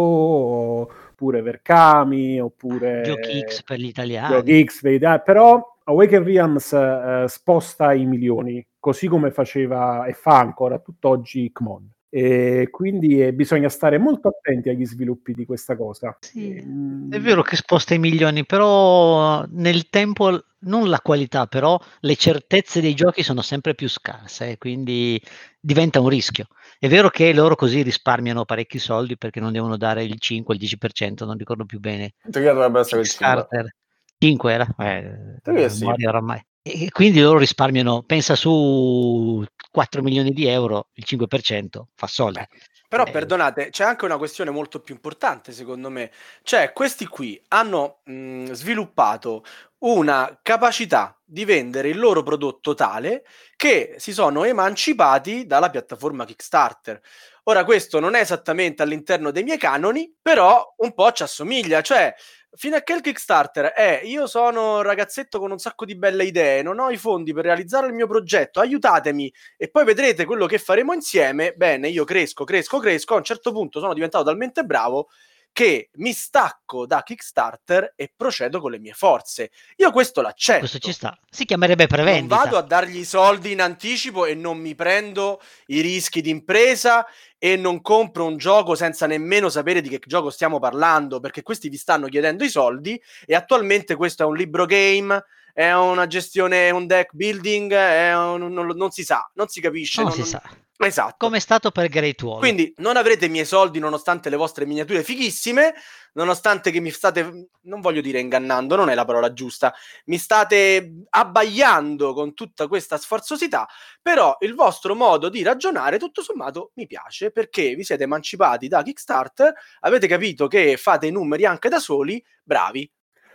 [1.14, 4.34] oppure Verkami oppure GiochiX per gli italiani.
[4.34, 10.12] GiochiX per gli italiani, però Awaken Realms eh, sposta i milioni, così come faceva e
[10.12, 11.90] fa ancora tutt'oggi Kmon.
[12.08, 16.16] E quindi eh, bisogna stare molto attenti agli sviluppi di questa cosa.
[16.20, 17.10] Sì, mm.
[17.10, 22.80] È vero che sposta i milioni, però nel tempo non la qualità, però le certezze
[22.80, 25.20] dei giochi sono sempre più scarse, quindi
[25.58, 26.46] diventa un rischio.
[26.78, 30.60] È vero che loro così risparmiano parecchi soldi perché non devono dare il 5 il
[30.60, 32.12] 10%, non ricordo più bene.
[32.22, 33.74] Dovrebbe essere il 5.
[34.18, 34.66] 5 era?
[34.78, 35.84] Eh, sì.
[35.84, 36.44] oramai.
[36.62, 42.40] E quindi loro risparmiano, pensa su 4 milioni di euro, il 5% fa soldi.
[42.88, 43.10] Però eh.
[43.10, 46.10] perdonate, c'è anche una questione molto più importante secondo me.
[46.42, 49.44] Cioè, questi qui hanno mh, sviluppato
[49.78, 53.24] una capacità di vendere il loro prodotto tale
[53.56, 57.00] che si sono emancipati dalla piattaforma Kickstarter.
[57.44, 61.82] Ora, questo non è esattamente all'interno dei miei canoni, però un po' ci assomiglia.
[61.82, 62.14] Cioè,
[62.56, 66.24] fino a che il Kickstarter è io sono un ragazzetto con un sacco di belle
[66.24, 70.46] idee, non ho i fondi per realizzare il mio progetto, aiutatemi e poi vedrete quello
[70.46, 71.52] che faremo insieme.
[71.56, 75.08] Bene, io cresco, cresco, cresco, a un certo punto sono diventato talmente bravo
[75.54, 79.52] che mi stacco da Kickstarter e procedo con le mie forze.
[79.76, 80.58] Io questo l'accetto.
[80.58, 81.16] Questo ci sta.
[81.30, 82.34] Si chiamerebbe prevendita.
[82.34, 86.30] Non vado a dargli i soldi in anticipo e non mi prendo i rischi di
[86.30, 87.06] impresa
[87.38, 91.68] e non compro un gioco senza nemmeno sapere di che gioco stiamo parlando, perché questi
[91.68, 96.70] vi stanno chiedendo i soldi e attualmente questo è un libro game è una gestione,
[96.70, 100.02] un deck building, un, non, non, si sa, non si capisce.
[100.02, 100.42] Non, non si sa.
[100.76, 101.14] Esatto.
[101.18, 102.40] Come è stato per Great Wall.
[102.40, 105.72] Quindi non avrete i miei soldi nonostante le vostre miniature fighissime,
[106.14, 109.72] nonostante che mi state, non voglio dire ingannando, non è la parola giusta,
[110.06, 113.68] mi state abbagliando con tutta questa sforzosità,
[114.02, 118.82] però il vostro modo di ragionare tutto sommato mi piace perché vi siete emancipati da
[118.82, 122.90] Kickstarter, avete capito che fate i numeri anche da soli, bravi,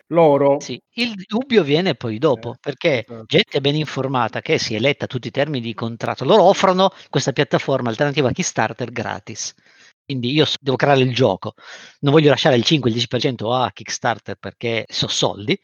[0.10, 0.60] loro.
[0.60, 3.24] Sì, il dubbio viene poi dopo, Eh, perché esatto.
[3.26, 7.32] gente ben informata che si è letta tutti i termini di contratto, loro offrono questa
[7.32, 9.54] piattaforma alternativa a Kickstarter gratis.
[10.04, 11.54] Quindi io devo creare il gioco,
[12.00, 15.58] non voglio lasciare il 5, il 10% a Kickstarter perché so soldi.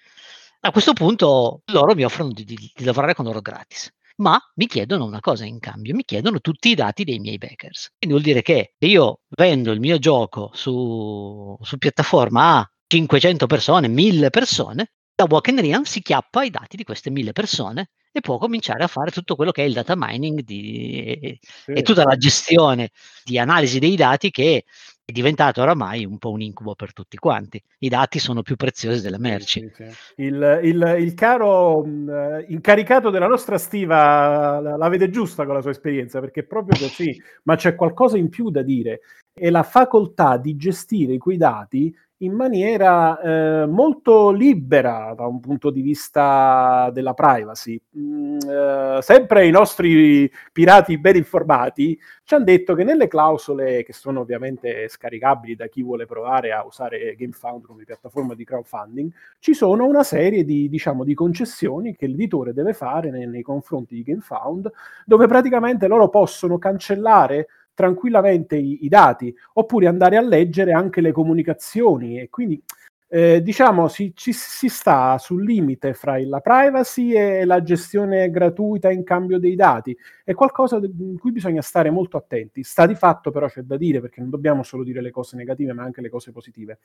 [0.62, 3.92] A questo punto loro mi offrono di, di- di lavorare con loro gratis.
[4.18, 7.90] Ma mi chiedono una cosa in cambio, mi chiedono tutti i dati dei miei backers.
[7.98, 13.48] Quindi vuol dire che se io vendo il mio gioco su, su piattaforma a 500
[13.48, 17.90] persone, 1000 persone, la Walk and Rian si chiappa i dati di queste 1000 persone
[18.12, 21.72] e può cominciare a fare tutto quello che è il data mining di- Sì.
[21.72, 22.92] e tutta la gestione
[23.24, 24.64] di analisi dei dati che
[25.04, 27.62] è diventato oramai un po' un incubo per tutti quanti.
[27.80, 29.60] I dati sono più preziosi delle merci.
[29.74, 30.24] Sì, sì.
[30.24, 35.62] Il, il- il caro mh, incaricato della nostra stiva la, la vede giusta con la
[35.62, 39.02] sua esperienza perché è proprio così, ma c'è qualcosa in più da dire.
[39.34, 41.94] È la facoltà di gestire quei dati
[42.26, 47.80] in maniera eh, molto libera da un punto di vista della privacy.
[47.98, 53.94] Mm, eh, sempre i nostri pirati ben informati ci hanno detto che nelle clausole, che
[53.94, 59.54] sono ovviamente scaricabili da chi vuole provare a usare GameFound come piattaforma di crowdfunding, ci
[59.54, 64.02] sono una serie di, diciamo, di concessioni che l'editore deve fare nei, nei confronti di
[64.02, 64.72] GameFound,
[65.06, 71.12] dove praticamente loro possono cancellare tranquillamente i, i dati oppure andare a leggere anche le
[71.12, 72.20] comunicazioni.
[72.20, 72.60] E quindi
[73.08, 78.90] eh, diciamo si, ci, si sta sul limite fra la privacy e la gestione gratuita
[78.90, 79.96] in cambio dei dati.
[80.24, 82.64] È qualcosa in cui bisogna stare molto attenti.
[82.64, 85.74] Sta di fatto però c'è da dire perché non dobbiamo solo dire le cose negative
[85.74, 86.80] ma anche le cose positive.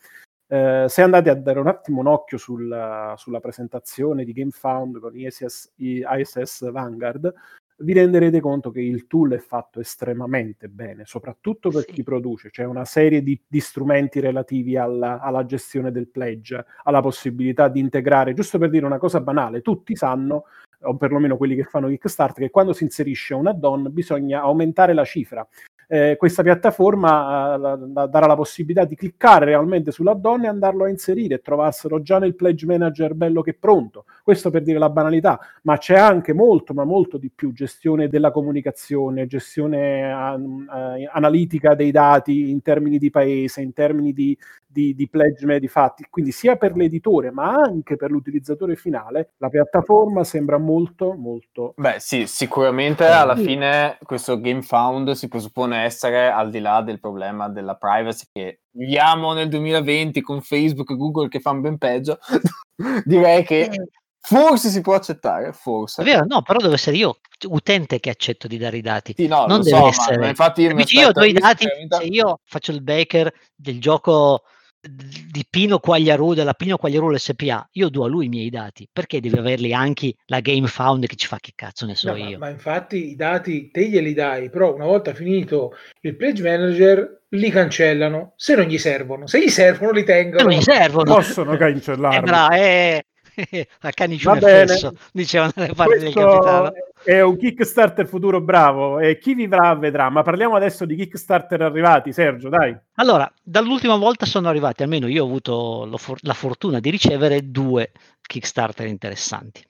[0.46, 5.16] Eh, se andate a dare un attimo un occhio sul, sulla presentazione di GameFound con
[5.16, 7.32] ISS, ISS Vanguard
[7.82, 11.92] vi renderete conto che il tool è fatto estremamente bene, soprattutto per Sì.
[11.92, 12.50] chi produce.
[12.50, 17.80] C'è una serie di, di strumenti relativi alla, alla gestione del pledge, alla possibilità di
[17.80, 20.44] integrare, giusto per dire una cosa banale, tutti sanno,
[20.82, 25.04] o perlomeno quelli che fanno Kickstarter, che quando si inserisce un add-on bisogna aumentare la
[25.04, 25.46] cifra.
[25.92, 30.84] Eh, questa piattaforma eh, la- la- darà la possibilità di cliccare realmente sull'add-on e andarlo
[30.84, 34.04] a inserire e trovarselo già nel pledge manager bello che pronto.
[34.22, 38.30] Questo per dire la banalità, ma c'è anche molto, ma molto di più gestione della
[38.30, 44.38] comunicazione, gestione an- eh, analitica dei dati in termini di paese, in termini di,
[44.70, 46.06] di, di pledge di fatti.
[46.08, 51.96] Quindi sia per l'editore, ma anche per l'utilizzatore finale, la piattaforma sembra molto, molto Beh,
[51.98, 57.74] sì, sicuramente alla fine questo GameFound si presuppone essere al di là del problema della
[57.74, 62.18] privacy che viviamo nel 2020 con Facebook e Google che fanno ben peggio.
[63.04, 63.88] Direi che Eh,
[64.20, 66.02] forse si può accettare, forse.
[66.02, 69.14] È vero, no, però devo essere io utente che accetto di dare i dati.
[69.16, 70.18] Sì, no, non deve so, essere.
[70.18, 70.98] ma infatti io mi Capisci?
[70.98, 74.42] io do i dati, se io faccio il baker del gioco
[74.82, 78.88] di Pino Quagliarù, della Pino Quagliarù SPA, io do a lui i miei dati.
[78.90, 82.28] Perché deve averli anche la GameFound che ci fa che cazzo ne so No, ma,
[82.28, 82.38] io?
[82.38, 87.50] ma infatti i dati te glieli dai, però una volta finito il pledge manager li
[87.50, 89.26] cancellano se non gli servono.
[89.26, 90.48] Se gli servono li Eh, tengono.
[90.48, 91.14] non gli servono.
[91.14, 92.14] possono cancellarli.
[92.16, 93.04] Sembra, eh,
[93.80, 94.66] a canicione Va bene.
[94.66, 96.72] fesso, dicevano le parti del capitano.
[97.04, 100.10] È un Kickstarter futuro bravo e chi vivrà vedrà.
[100.10, 102.76] Ma parliamo adesso di Kickstarter arrivati, Sergio, dai.
[102.94, 107.92] Allora, dall'ultima volta sono arrivati, almeno io ho avuto for- la fortuna di ricevere due
[108.20, 109.64] Kickstarter interessanti.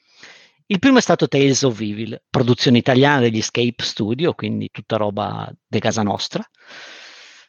[0.66, 5.52] Il primo è stato Tales of Evil, produzione italiana degli Escape Studio, quindi tutta roba
[5.66, 6.48] di casa nostra,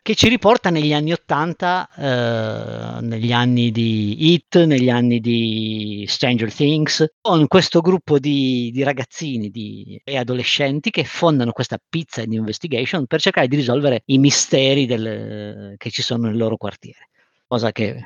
[0.04, 6.52] che ci riporta negli anni 80, eh, negli anni di Hit, negli anni di Stranger
[6.54, 12.36] Things, con questo gruppo di, di ragazzini di- e adolescenti che fondano questa pizza di
[12.36, 17.10] investigation per cercare di risolvere i misteri del- che ci sono nel loro quartiere.
[17.48, 18.02] Cosa che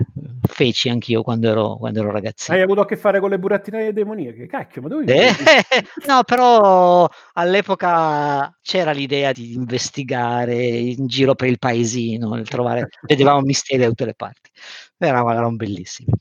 [0.48, 2.58] feci anch'io quando ero, quando ero ragazzino.
[2.58, 4.48] Hai avuto a che fare con le burattinaie demoniache?
[4.48, 5.32] Cacchio, ma dove Eh,
[6.08, 13.42] no, però all'epoca c'era l'idea di investigare in giro per il paesino, nel trovare, vedevamo
[13.42, 14.50] misteri da tutte le parti.
[14.98, 16.12] Erano, erano bellissimi.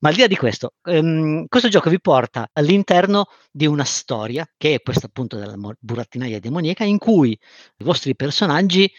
[0.00, 4.48] Ma al di là di questo, ehm, questo gioco vi porta all'interno di una storia,
[4.56, 8.90] che è questa appunto della burattinaia demoniaca, in cui i vostri personaggi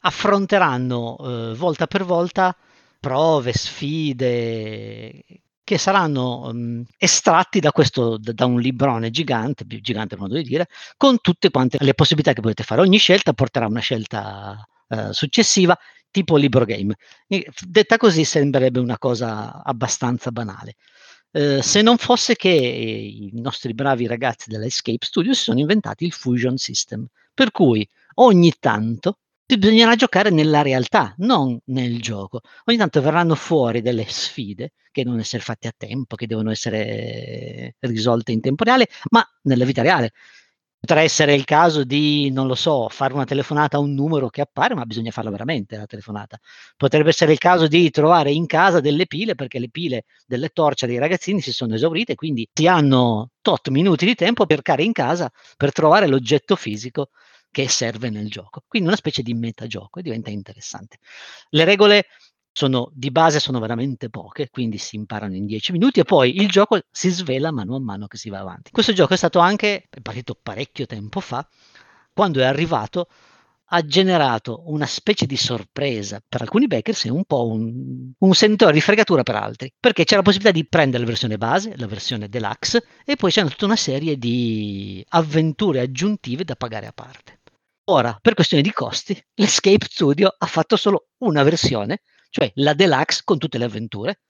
[0.00, 2.56] affronteranno eh, volta per volta
[2.98, 5.24] prove, sfide
[5.68, 10.66] che saranno um, estratti da, questo, da, un librone gigante, più gigante modo di dire,
[10.96, 12.80] con tutte quante le possibilità che potete fare.
[12.80, 15.78] Ogni scelta porterà una scelta uh, successiva,
[16.10, 16.96] tipo libro game.
[17.26, 20.76] E, detta così sembrerebbe una cosa abbastanza banale.
[21.32, 26.12] Uh, se non fosse che i nostri bravi ragazzi dell'Escape Studio si sono inventati il
[26.12, 29.18] Fusion System, per cui ogni tanto
[29.56, 32.40] bisognerà giocare nella realtà, non nel gioco.
[32.66, 37.76] Ogni tanto verranno fuori delle sfide che devono essere fatte a tempo, che devono essere
[37.80, 40.12] risolte in tempo reale, ma nella vita reale.
[40.80, 44.40] Potrà essere il caso di, non lo so, fare una telefonata a un numero che
[44.42, 46.38] appare, ma bisogna farla veramente la telefonata.
[46.76, 50.86] Potrebbe essere il caso di trovare in casa delle pile, perché le pile delle torce
[50.86, 54.92] dei ragazzini si sono esaurite, quindi si hanno tot minuti di tempo per cercare in
[54.92, 57.08] casa per trovare l'oggetto fisico
[57.50, 58.62] che serve nel gioco.
[58.66, 60.98] Quindi una specie di metagioco e diventa interessante.
[61.50, 62.06] Le regole
[62.52, 66.48] sono, di base sono veramente poche, quindi si imparano in 10 minuti e poi il
[66.48, 68.72] gioco si svela mano a mano che si va avanti.
[68.72, 71.48] Questo gioco è stato anche, è partito parecchio tempo fa,
[72.12, 73.08] quando è arrivato
[73.70, 78.72] ha generato una specie di sorpresa per alcuni backers e un po' un, un sentore
[78.72, 82.28] di fregatura per altri, perché c'è la possibilità di prendere la versione base, la versione
[82.28, 87.37] deluxe e poi c'è tutta una serie di avventure aggiuntive da pagare a parte.
[87.90, 93.22] Ora, per questione di costi, l'Escape Studio ha fatto solo una versione, cioè la deluxe
[93.24, 94.20] con tutte le avventure,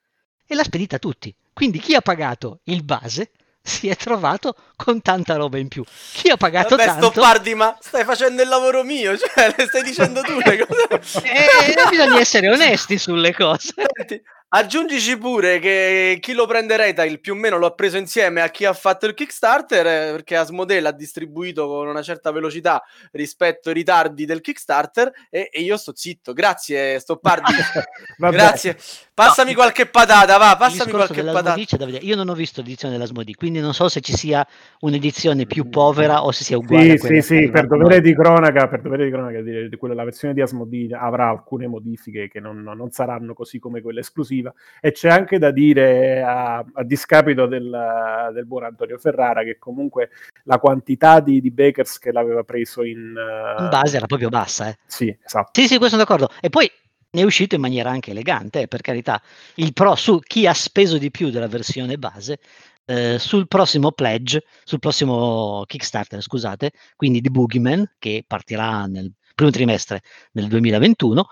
[0.46, 1.34] e l'ha spedita a tutti.
[1.52, 5.82] Quindi chi ha pagato il base si è trovato con tanta roba in più.
[6.12, 7.10] Chi ha pagato Vabbè, tanto...
[7.10, 11.26] Stoppardi, ma stai facendo il lavoro mio, cioè le stai dicendo tu le cose.
[11.26, 13.74] eh, bisogna essere onesti sulle cose.
[13.92, 18.48] Senti, Aggiungici pure che chi lo prende retail più o meno l'ho preso insieme a
[18.48, 22.82] chi ha fatto il Kickstarter eh, perché Asmodee l'ha distribuito con una certa velocità
[23.12, 26.32] rispetto ai ritardi del Kickstarter e, e io sto zitto.
[26.32, 27.52] Grazie Stoppardi.
[28.16, 28.78] Grazie.
[29.24, 31.56] Passami no, qualche patata, va, passami qualche patata.
[31.76, 34.46] Davide, io non ho visto l'edizione dell'Asmodee, quindi non so se ci sia
[34.80, 38.80] un'edizione più povera o se sia uguale sì, Sì, sì, per dovere di cronaca, per
[38.80, 39.40] dovere di cronaca,
[39.76, 44.00] quella, la versione di Asmodee avrà alcune modifiche che non, non saranno così come quella
[44.00, 44.52] esclusiva esclusiva.
[44.80, 50.10] E c'è anche da dire, a, a discapito del, del, buon Antonio Ferrara, che comunque
[50.44, 53.62] la quantità di, di Bakers che l'aveva preso in, uh...
[53.62, 54.68] in base era proprio bassa.
[54.68, 54.78] Eh.
[54.86, 55.50] Sì, esatto.
[55.52, 56.30] Sì, sì, questo sono d'accordo.
[56.40, 56.70] E poi
[57.18, 59.20] ne è uscito in maniera anche elegante, eh, per carità.
[59.56, 62.38] Il pro su chi ha speso di più della versione base
[62.86, 69.50] eh, sul prossimo pledge, sul prossimo Kickstarter, scusate, quindi di Boogeyman, che partirà nel primo
[69.50, 70.02] trimestre
[70.32, 71.26] del 2021,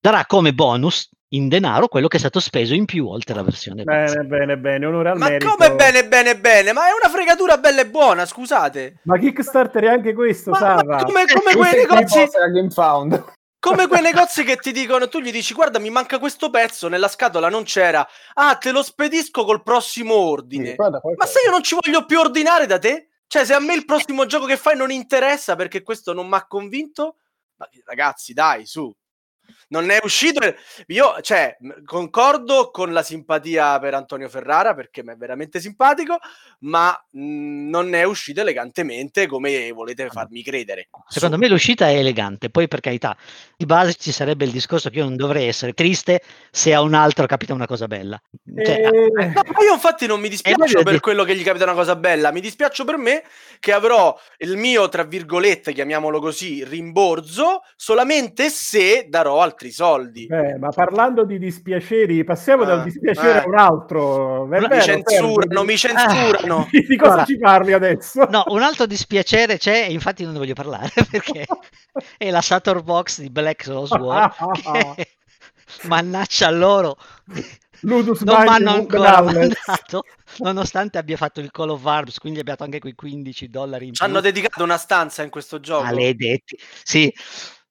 [0.00, 3.82] darà come bonus in denaro quello che è stato speso in più oltre la versione
[3.82, 4.20] bene, base.
[4.24, 5.48] Bene, bene, onore al Ma merito.
[5.48, 6.72] come bene, bene, bene?
[6.72, 9.00] Ma è una fregatura bella e buona, scusate.
[9.02, 10.82] Ma Kickstarter è anche questo, ma.
[10.84, 12.28] Ma come, come quei negozi...
[13.66, 17.08] Come quei negozi che ti dicono, tu gli dici guarda mi manca questo pezzo, nella
[17.08, 20.70] scatola non c'era, ah te lo spedisco col prossimo ordine.
[20.70, 23.08] Sì, guarda, ma se io non ci voglio più ordinare da te?
[23.26, 26.36] Cioè se a me il prossimo gioco che fai non interessa perché questo non mi
[26.36, 27.16] ha convinto,
[27.56, 28.94] ma ragazzi dai su,
[29.68, 30.40] non è uscito.
[30.88, 36.18] Io, cioè, concordo con la simpatia per Antonio Ferrara perché mi è veramente simpatico,
[36.60, 40.88] ma mh, non è uscito elegantemente come volete farmi credere.
[41.08, 43.16] Secondo me l'uscita è elegante, poi per carità,
[43.56, 46.94] di base ci sarebbe il discorso che io non dovrei essere triste se a un
[46.94, 48.20] altro capita una cosa bella.
[48.64, 49.26] Cioè, eh...
[49.26, 52.40] no, io infatti non mi dispiaccio per quello che gli capita una cosa bella, mi
[52.40, 53.24] dispiaccio per me
[53.60, 60.26] che avrò il mio, tra virgolette, chiamiamolo così, rimborso solamente se darò altri soldi.
[60.26, 63.42] Eh, ma parlando di dispiaceri, passiamo ah, dal dispiacere eh.
[63.42, 64.44] a un altro.
[64.50, 66.68] È mi vero, censurano, mi censurano.
[66.76, 68.26] Ah, di cosa Ora, ci parli adesso?
[68.30, 71.46] No, un altro dispiacere c'è, e infatti non ne voglio parlare perché
[72.16, 74.34] è la Saturn Box di Black Rose War.
[74.52, 75.08] che,
[75.88, 76.96] mannaccia loro.
[77.80, 80.04] Ludus non mi hanno ancora mandato,
[80.38, 84.02] nonostante abbia fatto il Call of Arms, quindi abbiamo anche quei 15 dollari in Ci
[84.02, 84.10] più.
[84.10, 85.84] hanno dedicato una stanza in questo gioco.
[85.84, 86.58] Maledetti.
[86.82, 87.12] Sì,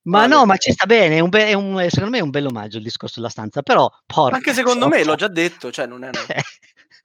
[0.05, 0.33] ma vale.
[0.33, 2.49] no, ma ci sta bene, è un be- è un, secondo me è un bello
[2.49, 6.03] omaggio il discorso della stanza, però porca Anche secondo me, l'ho già detto, cioè non
[6.03, 6.09] è...
[6.09, 6.19] Una...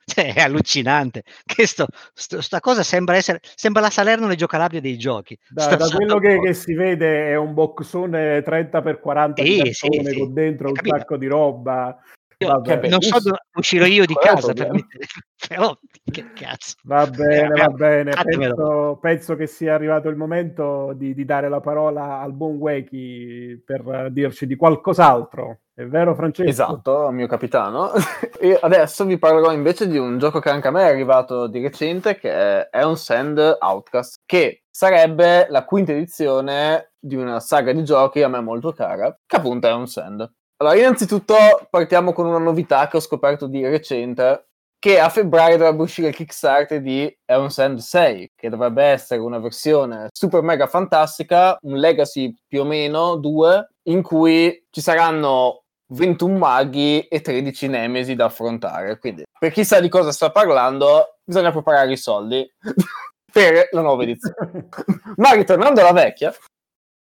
[0.04, 1.22] cioè, è allucinante.
[1.44, 5.38] Che sto, sto, sta cosa sembra essere sembra la Salerno Reggio Calabria dei giochi.
[5.48, 10.18] Da, da quello che, che, si vede è un boxone 30x40 sì, sì, sì.
[10.18, 11.96] con dentro un sacco di roba.
[12.42, 12.48] Io,
[12.88, 15.04] non so dove uscirò io di casa per mettere...
[15.46, 15.76] però
[16.10, 21.26] che cazzo va bene va bene penso, penso, che sia arrivato il momento di, di
[21.26, 26.50] dare la parola al buon Weki per dirci di qualcos'altro è vero Francesco?
[26.50, 27.92] Esatto, mio capitano.
[28.38, 31.62] e adesso vi parlerò invece di un gioco che anche a me è arrivato di
[31.62, 37.82] recente, che è un Sand Outcast, che sarebbe la quinta edizione di una saga di
[37.82, 40.30] giochi a me molto cara, che appunto è un Sand.
[40.62, 41.34] Allora, innanzitutto
[41.70, 44.48] partiamo con una novità che ho scoperto di recente,
[44.78, 49.38] che a febbraio dovrebbe uscire il Kickstarter di Eon Sand 6, che dovrebbe essere una
[49.38, 55.62] versione super mega fantastica, un legacy più o meno, due, in cui ci saranno
[55.94, 58.98] 21 maghi e 13 nemesi da affrontare.
[58.98, 62.46] Quindi, per chi sa di cosa sto parlando, bisogna preparare i soldi
[63.32, 64.68] per la nuova edizione.
[65.16, 66.34] Ma ritornando alla vecchia,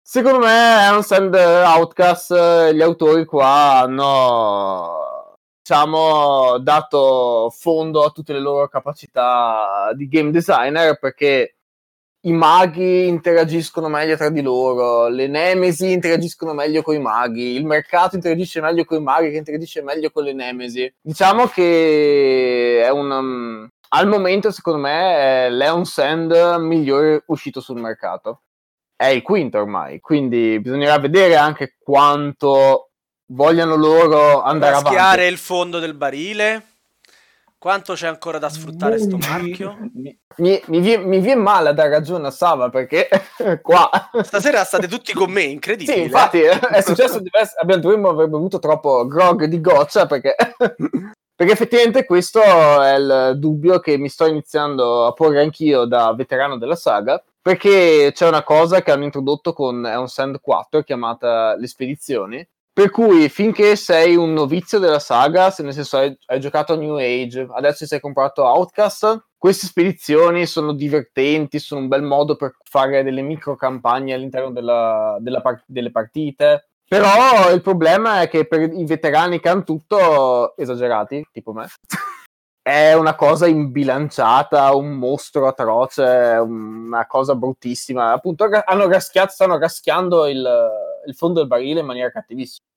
[0.09, 8.39] secondo me Eon Sand Outcast, gli autori qua hanno diciamo, dato fondo a tutte le
[8.39, 11.57] loro capacità di game designer perché
[12.21, 17.65] i maghi interagiscono meglio tra di loro, le nemesi interagiscono meglio con i maghi, il
[17.65, 20.89] mercato interagisce meglio con i maghi che interagisce meglio con le nemesi.
[21.01, 23.11] Diciamo che è un...
[23.11, 28.41] Um, al momento, secondo me, è Leon Sand migliore uscito sul mercato.
[28.97, 32.89] È il quinto ormai, quindi bisognerà vedere anche quanto
[33.27, 35.31] vogliano loro andare Raschiare avanti.
[35.31, 36.63] il fondo del barile.
[37.59, 39.77] Quanto c'è ancora da sfruttare sto marchio?
[39.93, 43.07] Mi, mi, mi, viene, mi viene male a dare ragione a Sava perché
[43.61, 43.89] qua
[44.23, 45.97] Stasera state tutti con me, incredibile.
[45.97, 47.55] Sì, infatti è successo diverso.
[47.59, 50.35] Abbiamo dovremmo aver bevuto troppo grog di goccia perché,
[51.35, 56.57] perché effettivamente questo è il dubbio che mi sto iniziando a porre anch'io da veterano
[56.57, 57.21] della saga.
[57.47, 62.89] Perché c'è una cosa che hanno introdotto con Eon Sand 4 chiamata le spedizioni, per
[62.89, 66.97] cui finché sei un novizio della saga, se nel senso hai, hai giocato a New
[66.97, 72.57] Age, adesso ti sei comprato Outcast, queste spedizioni sono divertenti, sono un bel modo per
[72.69, 76.71] fare delle micro campagne all'interno della, della part- delle partite.
[76.85, 81.65] Però il problema è che per i veterani che hanno tutto esagerati, tipo me,
[82.67, 88.11] è una cosa imbilanciata, un mostro atroce, una cosa bruttissima.
[88.11, 90.45] Appunto, hanno raschiato, stanno raschiando il,
[91.05, 92.67] il fondo del barile in maniera cattivissima.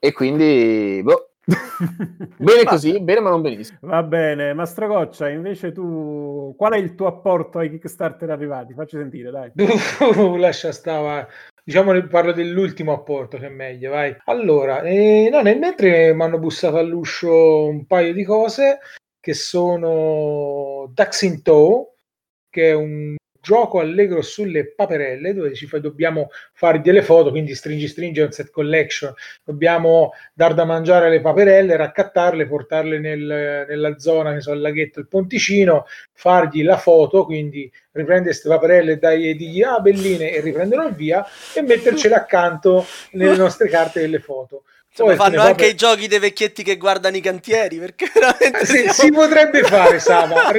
[0.00, 1.32] E quindi, boh.
[2.38, 3.76] bene così, bene ma non benissimo.
[3.82, 8.72] Va bene, Mastro Goccia, invece tu, qual è il tuo apporto ai Kickstarter arrivati?
[8.72, 9.52] Facci sentire, dai.
[10.38, 11.28] Lascia stava,
[11.62, 14.16] diciamo parlo dell'ultimo apporto che è meglio, vai.
[14.24, 18.78] Allora, eh, no, nel mentre mi hanno bussato all'uscio un paio di cose
[19.24, 21.94] che sono Ducks Tow,
[22.50, 27.88] che è un gioco allegro sulle paperelle dove fa, dobbiamo fare delle foto, quindi stringi
[27.88, 33.98] stringi è un set collection, dobbiamo dar da mangiare alle paperelle, raccattarle, portarle nel, nella
[33.98, 38.98] zona, che so, il laghetto, il ponticino, fargli la foto, quindi riprende queste paperelle e
[38.98, 44.64] dai digli ah belline e riprendono via e mettercele accanto nelle nostre carte delle foto.
[44.96, 48.88] Insomma, fanno anche i giochi dei vecchietti che guardano i cantieri perché veramente ah, si,
[48.90, 50.52] si potrebbe fare Sava.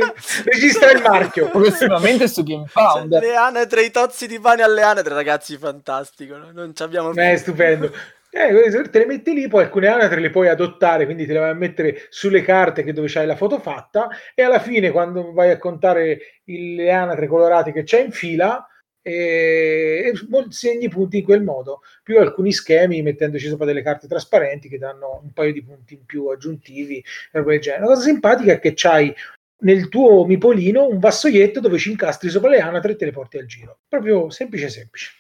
[0.44, 1.48] Registra il marchio.
[1.56, 6.52] Prossimamente su GameFound le anatre i tozzi di pane alle anatre ragazzi fantastico no?
[6.52, 7.92] non ci abbiamo più è stupendo.
[8.30, 11.52] Eh, te le metti lì, poi alcune anatre le puoi adottare, quindi te le vai
[11.52, 15.52] a mettere sulle carte che dove c'hai la foto fatta e alla fine quando vai
[15.52, 18.68] a contare le anatre colorate che c'è in fila,
[19.08, 20.14] e
[20.49, 25.22] segni punti in quel modo, più alcuni schemi mettendoci sopra delle carte trasparenti che danno
[25.22, 27.03] un paio di punti in più aggiuntivi.
[27.32, 29.14] La cosa simpatica è che c'hai
[29.60, 33.38] nel tuo mipolino un vassoietto dove ci incastri sopra le anatre e te le porti
[33.38, 33.78] al giro.
[33.88, 35.12] Proprio semplice semplice.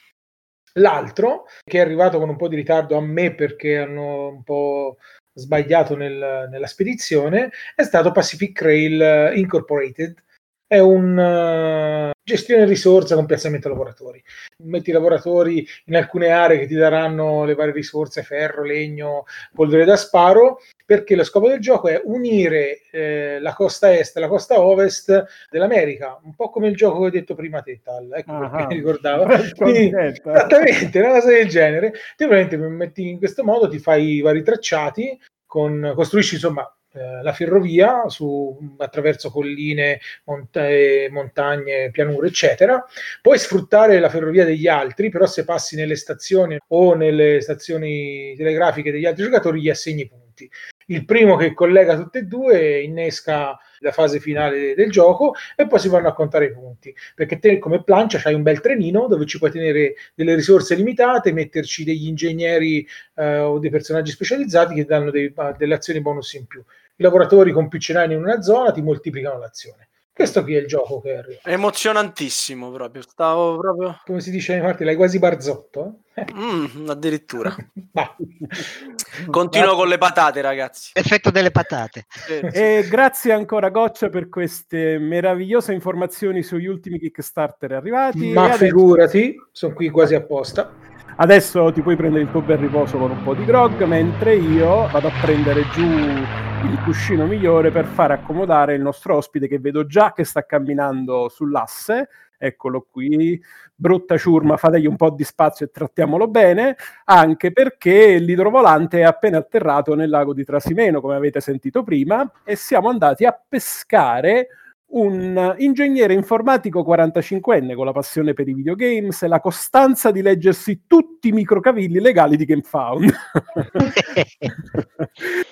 [0.79, 4.97] L'altro, che è arrivato con un po' di ritardo a me perché hanno un po'
[5.31, 10.23] sbagliato nel, nella spedizione, è stato Pacific Rail Incorporated,
[10.67, 14.21] è un uh, gestione risorse con piazzamento lavoratori.
[14.63, 19.85] Metti i lavoratori in alcune aree che ti daranno le varie risorse, ferro, legno, polvere
[19.85, 24.27] da sparo, perché lo scopo del gioco è unire eh, la costa est e la
[24.27, 28.31] costa ovest dell'America, un po' come il gioco che ho detto prima te, Tal, ecco
[28.31, 28.49] uh-huh.
[28.49, 29.25] perché mi ricordavo.
[29.55, 31.93] Quindi, esattamente, una cosa del genere.
[32.15, 37.21] Te veramente metti in questo modo, ti fai i vari tracciati, con, costruisci insomma eh,
[37.21, 42.83] la ferrovia su, attraverso colline, mont- montagne, pianure, eccetera.
[43.21, 48.91] Puoi sfruttare la ferrovia degli altri, però se passi nelle stazioni o nelle stazioni telegrafiche
[48.91, 50.49] degli altri giocatori gli assegni punti.
[50.87, 55.79] Il primo che collega tutte e due innesca la fase finale del gioco e poi
[55.79, 59.25] si vanno a contare i punti perché te come plancia c'hai un bel trenino dove
[59.25, 64.85] ci puoi tenere delle risorse limitate metterci degli ingegneri eh, o dei personaggi specializzati che
[64.85, 66.63] danno dei, delle azioni bonus in più
[66.97, 69.89] i lavoratori con più in una zona ti moltiplicano l'azione.
[70.15, 71.41] Questo qui è il gioco che arriva.
[71.43, 73.01] È emozionantissimo proprio.
[73.01, 73.99] Stavo proprio.
[74.05, 76.03] Come si dice, Marti, l'hai quasi barzotto.
[76.13, 76.25] Eh?
[76.33, 77.53] Mm, addirittura.
[79.29, 80.91] Continuo con le patate, ragazzi.
[80.93, 82.05] Effetto delle patate.
[82.29, 88.31] E grazie ancora, Goccia, per queste meravigliose informazioni sugli ultimi Kickstarter arrivati.
[88.31, 88.63] Ma adesso...
[88.63, 90.73] figurati, sono qui quasi apposta.
[91.17, 94.89] Adesso ti puoi prendere il tuo bel riposo con un po' di grog, mentre io
[94.89, 99.85] vado a prendere giù il cuscino migliore per fare accomodare il nostro ospite che vedo
[99.85, 102.09] già che sta camminando sull'asse.
[102.37, 103.41] Eccolo qui,
[103.73, 109.37] brutta ciurma, fategli un po' di spazio e trattiamolo bene, anche perché l'idrovolante è appena
[109.37, 114.47] atterrato nel lago di Trasimeno, come avete sentito prima, e siamo andati a pescare
[114.87, 120.83] un ingegnere informatico 45enne con la passione per i videogames e la costanza di leggersi
[120.87, 123.11] tutti i microcavilli legali di GameFound.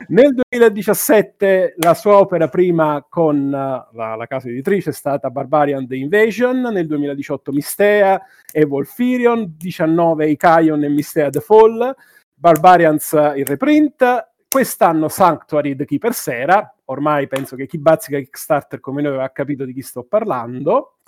[0.07, 5.95] Nel 2017 la sua opera prima con la, la, casa editrice è stata Barbarian The
[5.95, 8.21] Invasion, nel 2018 Mistea
[8.51, 11.95] e Wolfirion, 19 Icaion e Mistea The Fall,
[12.33, 19.01] Barbarians il reprint, quest'anno Sanctuary The Keeper Sera, ormai penso che chi bazzica Kickstarter come
[19.01, 20.99] noi aveva capito di chi sto parlando.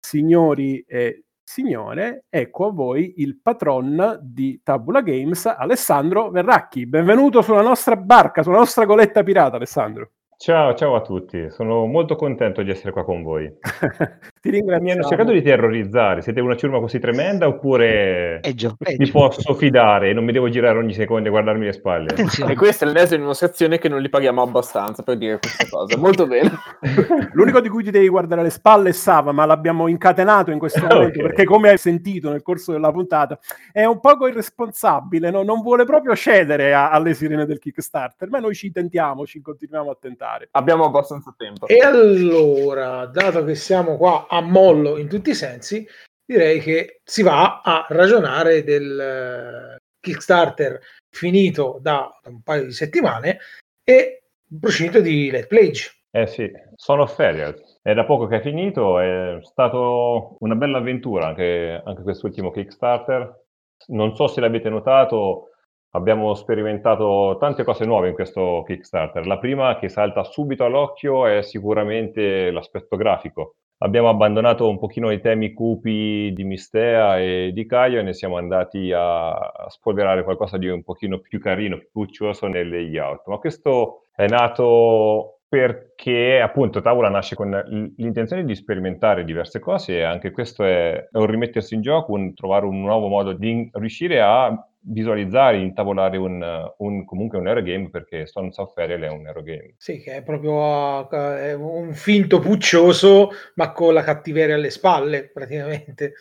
[0.00, 6.86] Signori e signore, ecco a voi il patron di Tabula Games, Alessandro Verracchi.
[6.86, 10.12] Benvenuto sulla nostra barca, sulla nostra goletta pirata, Alessandro.
[10.38, 13.52] Ciao, ciao a tutti, sono molto contento di essere qua con voi.
[14.44, 14.84] Ti ringrazio.
[14.84, 20.10] Mi hanno cercato di terrorizzare, siete una ciurma così tremenda oppure peggio, mi posso fidare
[20.10, 22.10] e non mi devo girare ogni secondo e guardarmi le spalle?
[22.10, 22.52] Attenzione.
[22.52, 25.96] E questa è l'ennesima dimostrazione che non li paghiamo abbastanza per dire questa cosa.
[25.96, 26.50] Molto bene.
[27.32, 30.80] L'unico di cui ti devi guardare le spalle è Sava, ma l'abbiamo incatenato in questo
[30.84, 31.22] momento okay.
[31.22, 33.38] perché come hai sentito nel corso della puntata
[33.72, 35.42] è un poco irresponsabile, no?
[35.42, 39.90] non vuole proprio cedere a, alle sirene del Kickstarter, ma noi ci tentiamo, ci continuiamo
[39.90, 40.48] a tentare.
[40.50, 41.66] Abbiamo abbastanza tempo.
[41.66, 45.86] E allora, dato che siamo qua a mollo in tutti i sensi,
[46.24, 53.38] direi che si va a ragionare del eh, Kickstarter finito da un paio di settimane
[53.84, 55.90] e il procinto di Let Pledge.
[56.10, 57.54] Eh sì, sono ferie.
[57.80, 63.42] È da poco che è finito, è stato una bella avventura anche, anche quest'ultimo Kickstarter.
[63.88, 65.50] Non so se l'avete notato,
[65.90, 69.26] abbiamo sperimentato tante cose nuove in questo Kickstarter.
[69.26, 73.56] La prima che salta subito all'occhio è sicuramente l'aspetto grafico.
[73.84, 78.38] Abbiamo abbandonato un pochino i temi cupi di Mistea e di Caio e ne siamo
[78.38, 83.24] andati a spolverare qualcosa di un pochino più carino, più puccioso nel layout.
[83.26, 87.50] Ma questo è nato perché appunto Tavola nasce con
[87.96, 92.64] l'intenzione di sperimentare diverse cose e anche questo è, un rimettersi in gioco, un trovare
[92.64, 98.56] un nuovo modo di riuscire a visualizzare, intavolare un, un, comunque un Eurogame perché Stones
[98.58, 99.74] of Ferial è un Eurogame.
[99.78, 106.14] Sì, che è proprio è un finto puccioso ma con la cattiveria alle spalle praticamente.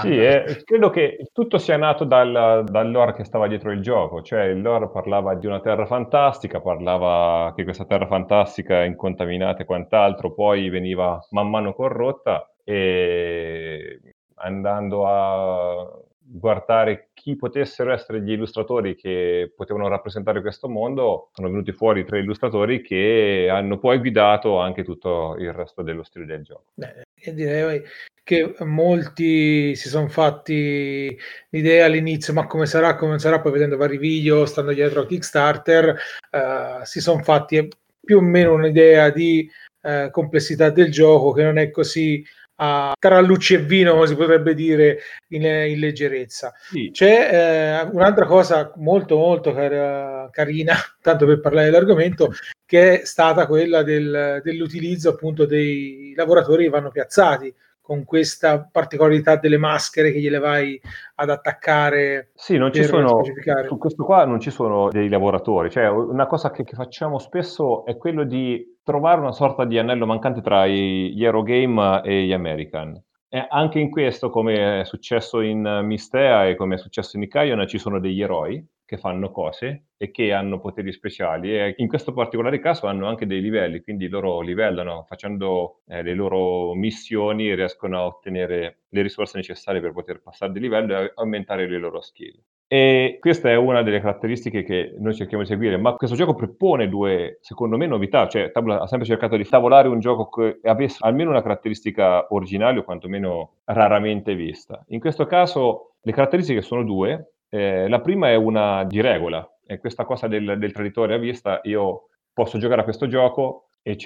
[0.00, 4.22] Sì, è, credo che tutto sia nato dal, dal lore che stava dietro il gioco,
[4.22, 9.62] cioè il lore parlava di una terra fantastica, parlava che questa terra fantastica è incontaminata
[9.62, 14.00] e quant'altro, poi veniva man mano corrotta e
[14.36, 21.72] andando a guardare chi potessero essere gli illustratori che potevano rappresentare questo mondo, sono venuti
[21.72, 26.72] fuori tre illustratori che hanno poi guidato anche tutto il resto dello stile del gioco.
[26.74, 27.02] Beh,
[27.32, 27.82] direi
[28.22, 31.16] che molti si sono fatti
[31.50, 35.88] l'idea all'inizio, ma come sarà, come sarà, poi vedendo vari video, stando dietro a Kickstarter,
[36.30, 37.68] uh, si sono fatti
[38.00, 39.48] più o meno un'idea di
[39.82, 42.24] uh, complessità del gioco che non è così
[42.56, 44.98] a tarallucci e vino, come si potrebbe dire
[45.28, 46.52] in, in leggerezza.
[46.56, 46.90] Sì.
[46.92, 52.32] C'è eh, un'altra cosa molto molto car- carina, tanto per parlare dell'argomento,
[52.64, 59.36] che è stata quella del, dell'utilizzo appunto dei lavoratori che vanno piazzati con questa particolarità
[59.36, 60.80] delle maschere che gliele vai
[61.16, 62.30] ad attaccare.
[62.34, 66.50] Sì, non ci sono, su questo qua non ci sono dei lavoratori, cioè una cosa
[66.50, 71.24] che, che, facciamo spesso è quello di trovare una sorta di anello mancante tra gli
[71.24, 73.02] Eurogame e gli American.
[73.28, 77.66] E anche in questo, come è successo in Mistea e come è successo in Icaion,
[77.66, 82.12] ci sono degli eroi che fanno cose e che hanno poteri speciali e in questo
[82.12, 87.96] particolare caso hanno anche dei livelli, quindi loro livellano facendo eh, le loro missioni riescono
[87.98, 92.38] a ottenere le risorse necessarie per poter passare di livello e aumentare le loro skill.
[92.74, 96.88] E questa è una delle caratteristiche che noi cerchiamo di seguire, ma questo gioco propone
[96.88, 100.96] due, secondo me, novità, cioè Tabula ha sempre cercato di tavolare un gioco che avesse
[101.02, 104.84] almeno una caratteristica originale o quantomeno raramente vista.
[104.88, 109.78] In questo caso le caratteristiche sono due, eh, la prima è una di regola, è
[109.78, 113.96] questa cosa del, del traditore a vista, io posso giocare a questo gioco e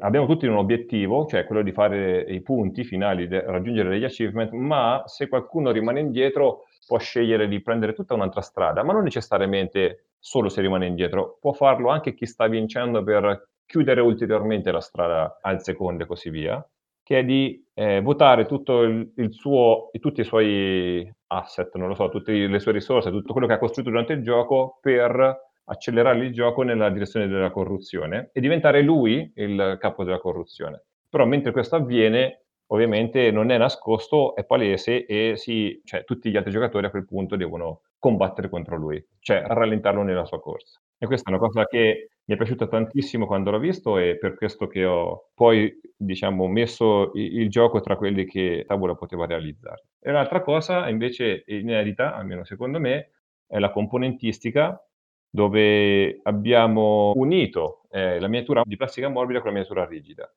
[0.00, 4.50] abbiamo tutti un obiettivo, cioè quello di fare i punti finali, de, raggiungere degli achievement,
[4.50, 10.06] ma se qualcuno rimane indietro può scegliere di prendere tutta un'altra strada, ma non necessariamente
[10.18, 15.38] solo se rimane indietro, può farlo anche chi sta vincendo per chiudere ulteriormente la strada
[15.40, 16.68] al secondo e così via
[17.04, 21.94] che è di eh, votare tutto il, il suo, tutti i suoi asset, non lo
[21.94, 26.24] so, tutte le sue risorse, tutto quello che ha costruito durante il gioco per accelerare
[26.24, 30.84] il gioco nella direzione della corruzione e diventare lui il capo della corruzione.
[31.08, 36.36] Però mentre questo avviene, ovviamente non è nascosto, è palese e si, cioè, tutti gli
[36.36, 40.80] altri giocatori a quel punto devono combattere contro lui, cioè rallentarlo nella sua corsa.
[40.98, 44.36] E questa è una cosa che mi è piaciuta tantissimo quando l'ho visto e per
[44.36, 49.84] questo che ho poi, diciamo, messo il, gioco tra quelli che Tabula poteva realizzare.
[49.98, 53.10] E l'altra cosa, invece, inedita, almeno secondo me,
[53.46, 54.82] è la componentistica
[55.28, 60.32] dove abbiamo unito eh, la miniatura di plastica morbida con la miniatura rigida.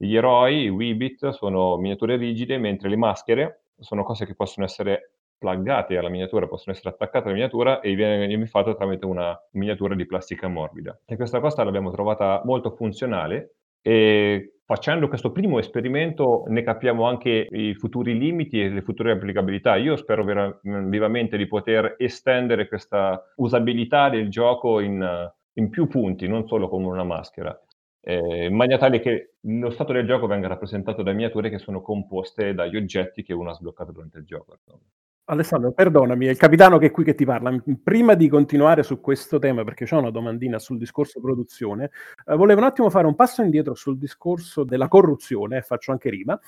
[0.00, 5.14] Gli eroi, i Weebit, sono miniature rigide, mentre le maschere sono cose che possono essere
[5.36, 10.06] pluggate alla miniatura, possono essere attaccate alla miniatura e viene fatto tramite una miniatura di
[10.06, 11.00] plastica morbida.
[11.04, 17.48] E questa cosa l'abbiamo trovata molto funzionale e facendo questo primo esperimento ne capiamo anche
[17.50, 19.74] i futuri limiti e le future applicabilità.
[19.74, 26.28] Io spero vera- vivamente di poter estendere questa usabilità del gioco in, in più punti,
[26.28, 27.60] non solo con una maschera
[28.00, 31.82] eh, in maniera tale che lo stato del gioco venga rappresentato da miniature che sono
[31.82, 34.54] composte dagli oggetti che uno ha sbloccato durante il gioco.
[34.54, 34.82] Insomma.
[35.30, 37.54] Alessandro, perdonami, è il capitano che è qui che ti parla.
[37.82, 41.90] Prima di continuare su questo tema, perché c'è una domandina sul discorso produzione,
[42.26, 46.38] eh, volevo un attimo fare un passo indietro sul discorso della corruzione, faccio anche rima,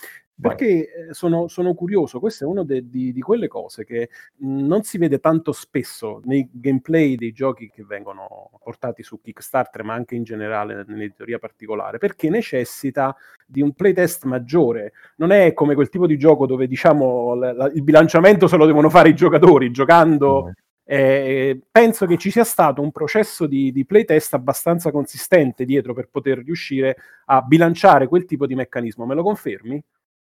[0.41, 2.19] perché eh, sono, sono, curioso.
[2.19, 6.49] Questa è una di, di, quelle cose che mh, non si vede tanto spesso nei
[6.51, 12.31] gameplay dei giochi che vengono portati su Kickstarter, ma anche in generale nell'editoria particolare, perché
[12.31, 13.15] necessita
[13.47, 14.93] di un playtest maggiore.
[15.17, 18.70] Non è come quel tipo di gioco dove diciamo la, la, il bilanciamento se lo
[18.71, 20.47] devono fare i giocatori giocando.
[20.47, 20.51] Mm.
[20.93, 26.09] Eh, penso che ci sia stato un processo di, di playtest abbastanza consistente dietro per
[26.11, 26.97] poter riuscire
[27.27, 29.07] a bilanciare quel tipo di meccanismo.
[29.07, 29.81] Me lo confermi?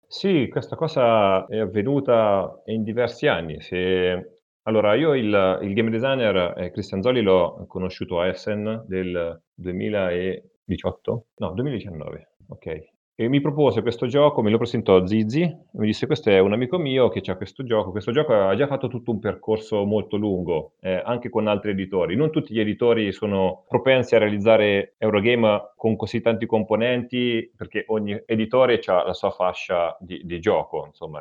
[0.05, 3.61] Sì, questa cosa è avvenuta in diversi anni.
[3.61, 4.39] Se...
[4.63, 11.25] Allora, io il, il game designer eh, Cristian Zoli l'ho conosciuto a Essen del 2018?
[11.37, 12.98] No, 2019, ok.
[13.21, 15.41] E mi propose questo gioco, me lo presentò Zizi,
[15.71, 18.65] mi disse questo è un amico mio che ha questo gioco, questo gioco ha già
[18.65, 22.15] fatto tutto un percorso molto lungo, eh, anche con altri editori.
[22.15, 28.17] Non tutti gli editori sono propensi a realizzare Eurogame con così tanti componenti, perché ogni
[28.25, 31.19] editore ha la sua fascia di, di gioco, insomma,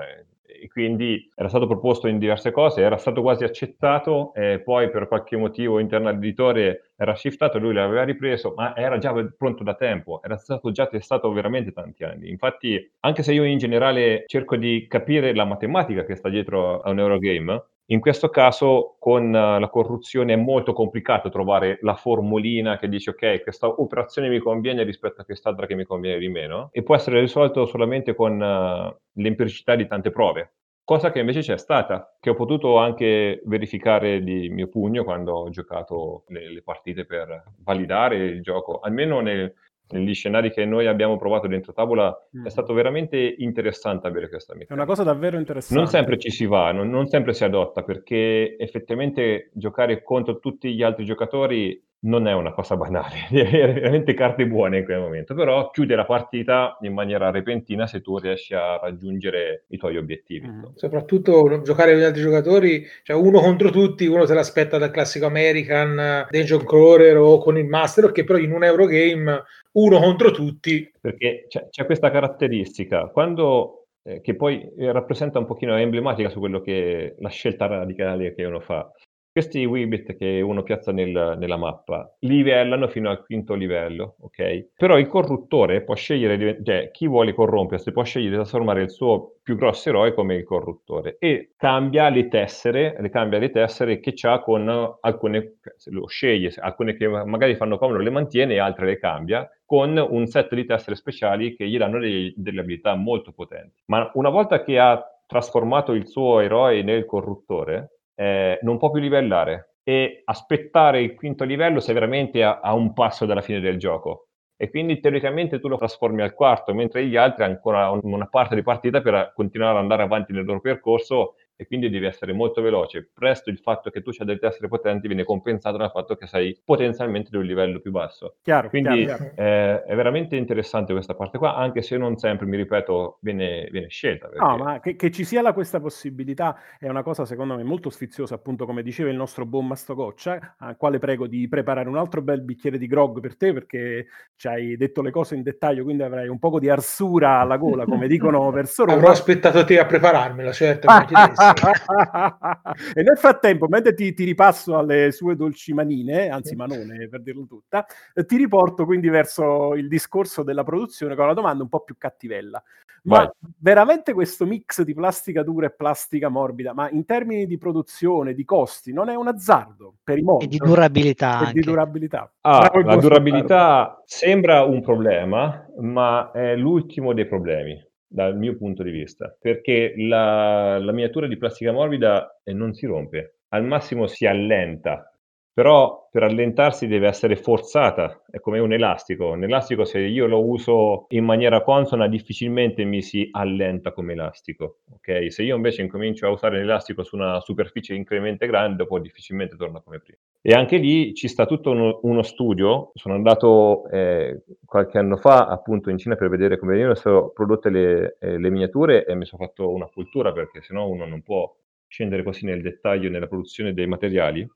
[0.48, 5.06] e quindi era stato proposto in diverse cose, era stato quasi accettato, e poi per
[5.08, 10.20] qualche motivo interno all'editore era shiftato, lui l'aveva ripreso, ma era già pronto da tempo,
[10.22, 12.30] era stato già testato veramente tanti anni.
[12.30, 16.90] Infatti, anche se io in generale cerco di capire la matematica che sta dietro a
[16.90, 22.88] un Eurogame, in questo caso con la corruzione è molto complicato trovare la formulina che
[22.88, 26.82] dice ok, questa operazione mi conviene rispetto a quest'altra che mi conviene di meno e
[26.82, 30.52] può essere risolto solamente con uh, l'empiricità di tante prove.
[30.84, 35.48] Cosa che invece c'è stata, che ho potuto anche verificare di mio pugno quando ho
[35.50, 39.54] giocato le, le partite per validare il gioco, almeno nel,
[39.90, 42.46] negli scenari che noi abbiamo provato dentro tavola mm.
[42.46, 44.74] è stato veramente interessante avere questa meccanica.
[44.74, 45.80] È una cosa davvero interessante.
[45.80, 50.74] Non sempre ci si va, non, non, sempre si adotta, perché effettivamente giocare contro tutti
[50.74, 55.34] gli altri giocatori non è una cosa banale, è veramente carte buone in quel momento,
[55.34, 60.46] però chiude la partita in maniera repentina se tu riesci a raggiungere i tuoi obiettivi.
[60.48, 60.64] Mm.
[60.74, 65.26] Soprattutto giocare con gli altri giocatori, cioè uno contro tutti, uno se l'aspetta dal classico
[65.26, 69.42] American, Dungeon Crawler o con il Master, che però in un Eurogame
[69.72, 70.90] uno contro tutti.
[71.00, 76.38] Perché c'è, c'è questa caratteristica, quando, eh, che poi rappresenta un pochino, è emblematica su
[76.38, 78.90] quello che la scelta radicale che uno fa.
[79.38, 84.70] Questi Weebit che uno piazza nel, nella mappa livellano fino al quinto livello, ok?
[84.76, 89.36] Però il corruttore può scegliere, cioè chi vuole corrompersi può scegliere di trasformare il suo
[89.40, 94.12] più grosso eroe come il corruttore e cambia le tessere, le cambia le tessere che
[94.22, 98.98] ha con alcune, lo sceglie, alcune che magari fanno comodo le mantiene e altre le
[98.98, 103.82] cambia con un set di tessere speciali che gli danno dei, delle abilità molto potenti.
[103.86, 109.00] Ma una volta che ha trasformato il suo eroe nel corruttore, eh, non può più
[109.00, 113.78] livellare e aspettare il quinto livello se veramente a, a un passo dalla fine del
[113.78, 114.26] gioco.
[114.56, 118.56] E quindi teoricamente tu lo trasformi al quarto, mentre gli altri hanno ancora una parte
[118.56, 122.62] di partita per continuare ad andare avanti nel loro percorso e quindi devi essere molto
[122.62, 123.10] veloce.
[123.12, 126.56] Presto il fatto che tu c'hai delle tessere potenti viene compensato dal fatto che sei
[126.64, 128.36] potenzialmente di un livello più basso.
[128.42, 129.34] Chiaro, quindi chiaro, chiaro.
[129.34, 133.88] Eh, è veramente interessante questa parte qua, anche se non sempre, mi ripeto, viene, viene
[133.88, 134.28] scelta.
[134.28, 134.44] Perché...
[134.44, 137.90] No, ma che, che, ci sia la, questa possibilità è una cosa secondo me molto
[137.90, 142.22] sfiziosa, appunto come diceva il nostro buon Mastococcia, al quale prego di preparare un altro
[142.22, 144.06] bel bicchiere di grog per te perché
[144.36, 147.84] ci hai detto le cose in dettaglio, quindi avrai un po' di arsura alla gola,
[147.84, 148.96] come dicono verso Roma.
[148.96, 150.86] Avrò aspettato te a prepararmela, certo.
[152.94, 157.46] e nel frattempo, mentre ti, ti, ripasso alle sue dolci manine, anzi manone per dirlo
[157.46, 161.80] tutta, eh, ti riporto quindi verso il discorso della produzione con una domanda un po'
[161.80, 162.62] più cattivella.
[163.04, 163.28] Ma Vai.
[163.58, 168.44] veramente questo mix di plastica dura e plastica morbida, ma in termini di produzione, di
[168.44, 170.44] costi, non è un azzardo per i modi?
[170.44, 171.48] E di durabilità.
[171.48, 172.30] E di durabilità.
[172.42, 178.90] Ah, la durabilità sembra un problema, ma è l'ultimo dei problemi dal mio punto di
[178.90, 184.26] vista, perché la, la miniatura di plastica morbida eh, non si rompe, al massimo si
[184.26, 185.12] allenta,
[185.58, 189.30] però per allentarsi deve essere forzata, è come un elastico.
[189.30, 194.82] Un elastico se io lo uso in maniera consona difficilmente mi si allenta come elastico,
[194.92, 195.32] ok?
[195.32, 199.80] Se io invece incomincio a usare l'elastico su una superficie incremento grande, dopo difficilmente torna
[199.80, 200.20] come prima.
[200.40, 205.46] E anche lì ci sta tutto uno, uno studio, sono andato eh, qualche anno fa
[205.48, 209.44] appunto in Cina per vedere come venivano prodotte le, eh, le miniature e mi sono
[209.44, 211.52] fatto una cultura perché sennò uno non può
[211.88, 214.48] scendere così nel dettaglio nella produzione dei materiali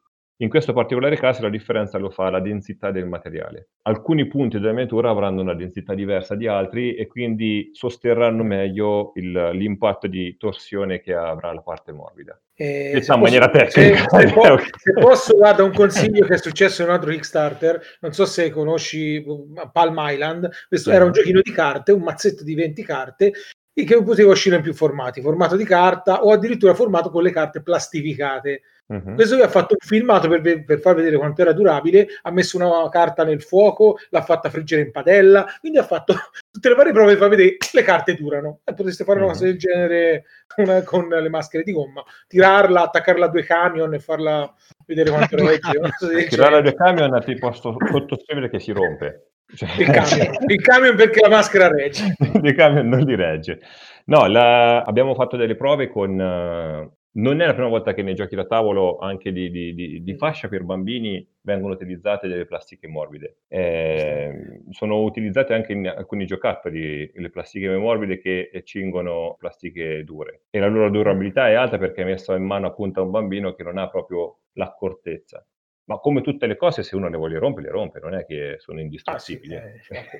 [0.42, 3.68] in questo particolare caso la differenza lo fa la densità del materiale.
[3.82, 9.50] Alcuni punti della miniatura avranno una densità diversa di altri e quindi sosterranno meglio il,
[9.52, 12.38] l'impatto di torsione che avrà la parte morbida.
[12.54, 14.08] Eh, Detta in maniera tecnica.
[14.08, 17.80] Se, se, posso, se posso guarda un consiglio che è successo in un altro Kickstarter,
[18.00, 19.24] non so se conosci
[19.72, 20.96] Palm Island, questo sì.
[20.96, 23.32] era un giochino di carte, un mazzetto di 20 carte
[23.74, 27.62] che poteva uscire in più formati, formato di carta o addirittura formato con le carte
[27.62, 28.62] plastificate.
[28.86, 29.14] Uh-huh.
[29.14, 32.58] Questo qui ha fatto un filmato per, per, far vedere quanto era durabile, ha messo
[32.58, 36.14] una carta nel fuoco, l'ha fatta friggere in padella, quindi ha fatto
[36.50, 38.60] tutte le varie prove per far vedere che le carte durano.
[38.64, 39.32] E potreste fare una uh-huh.
[39.32, 40.24] cosa del genere
[40.56, 44.52] una, con le maschere di gomma, tirarla, attaccarla a due camion e farla
[44.84, 46.28] vedere quanto regge.
[46.28, 49.31] Tirarla a due camion ti posso sottoscrivere che si rompe.
[49.54, 50.36] Cioè, il, camion.
[50.46, 50.96] il, camion.
[50.96, 52.14] perché la maschera regge.
[52.42, 53.60] il camion non li regge.
[54.06, 56.18] No, la, abbiamo fatto delle prove con...
[56.18, 60.02] Uh, non è la prima volta che nei giochi da tavolo anche di, di, di,
[60.02, 63.40] di fascia per bambini vengono utilizzate delle plastiche morbide.
[63.48, 70.58] Eh, sono utilizzate anche in alcuni giocattoli le plastiche morbide che cingono plastiche dure e
[70.58, 73.62] la loro durabilità è alta perché è messa in mano appunto a un bambino che
[73.62, 75.44] non ha proprio l'accortezza.
[75.84, 78.56] Ma come tutte le cose, se uno le vuole rompere, le rompe, non è che
[78.58, 79.56] sono indistruttibili.
[79.56, 79.62] Ah,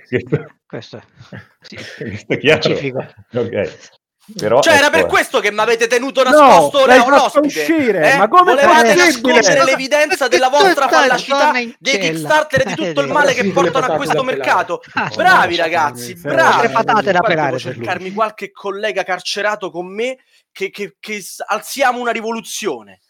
[0.02, 1.02] sì, eh, questo, è,
[1.60, 1.76] sì.
[1.76, 2.74] questo è chiaro.
[3.32, 3.70] Okay.
[4.38, 7.46] Però, cioè, ecco, era per questo che mi avete tenuto nascosto no, l'ospite.
[7.46, 8.16] Uscire, eh?
[8.18, 13.34] ma come Volevate nascondere l'evidenza della vostra fallacità dei Kickstarter e di tutto il male
[13.34, 14.80] che portano a questo mercato.
[14.92, 16.68] Ah, bravi ragazzi, bravi.
[16.68, 17.58] patate da pelare.
[17.58, 20.18] Cercarmi qualche collega carcerato con me
[20.52, 23.00] che, che, che alziamo una rivoluzione.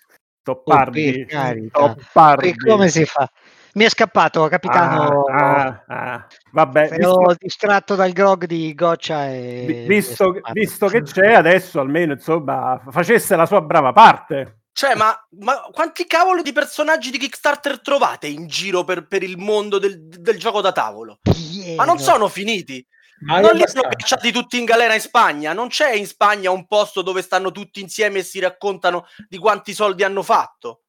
[0.42, 1.26] Toppardi.
[1.72, 2.56] Oh, Toppardi.
[2.56, 3.30] come si fa?
[3.74, 5.24] Mi è scappato, capitano.
[5.24, 6.26] Ah, ah, ah.
[6.50, 7.36] Vabbè, Ero visto...
[7.38, 9.84] distratto dal grog di Goccia e...
[9.88, 14.58] Visto, visto che c'è, adesso almeno insomma facesse la sua brava parte.
[14.72, 19.36] Cioè, ma, ma, quanti cavolo di personaggi di Kickstarter trovate in giro per, per il
[19.38, 21.18] mondo del, del, gioco da tavolo?
[21.22, 21.76] Pieno.
[21.76, 22.84] Ma non sono finiti.
[23.24, 25.52] Ma non li hanno cacciati tutti in galera in Spagna?
[25.52, 29.74] Non c'è in Spagna un posto dove stanno tutti insieme e si raccontano di quanti
[29.74, 30.82] soldi hanno fatto?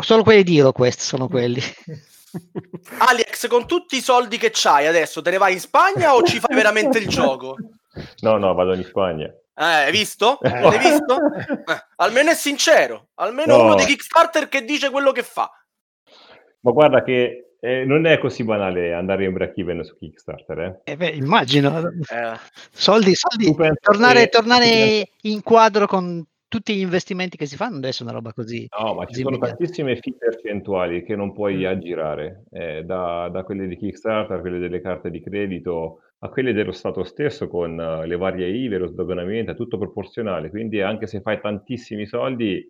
[0.00, 1.60] solo quelli di HeroQuest sono quelli.
[2.98, 6.40] Alex, con tutti i soldi che c'hai adesso, te ne vai in Spagna o ci
[6.40, 7.56] fai veramente il gioco?
[8.20, 9.26] No, no, vado in Spagna.
[9.26, 10.40] Eh, hai visto?
[10.40, 10.48] Eh.
[10.48, 11.16] Hai visto?
[11.16, 13.62] Eh, almeno è sincero, almeno no.
[13.62, 15.48] uno dei Kickstarter che dice quello che fa.
[16.60, 20.58] Ma guarda che eh, non è così banale andare in break-even su Kickstarter.
[20.58, 20.92] Eh?
[20.92, 21.78] eh beh, immagino.
[21.78, 22.36] Eh.
[22.70, 23.54] Soldi, soldi.
[23.80, 24.28] Tornare, che...
[24.28, 28.68] tornare in quadro con tutti gli investimenti che si fanno adesso è una roba così.
[28.78, 31.64] No, ma ci sono tantissime fee percentuali che non puoi mm.
[31.64, 36.52] aggirare, eh, da, da, quelle di Kickstarter a quelle delle carte di credito a quelle
[36.52, 40.50] dello Stato stesso con uh, le varie IVE, lo sdoganamento, è tutto proporzionale.
[40.50, 42.62] Quindi anche se fai tantissimi soldi,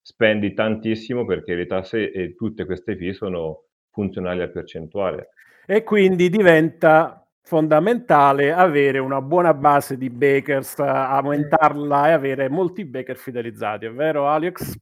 [0.00, 3.65] spendi tantissimo perché le tasse e tutte queste fee sono
[3.96, 5.30] funzionali al percentuale.
[5.64, 13.16] E quindi diventa fondamentale avere una buona base di bakers, aumentarla e avere molti baker
[13.16, 14.76] fidelizzati, è vero Alex?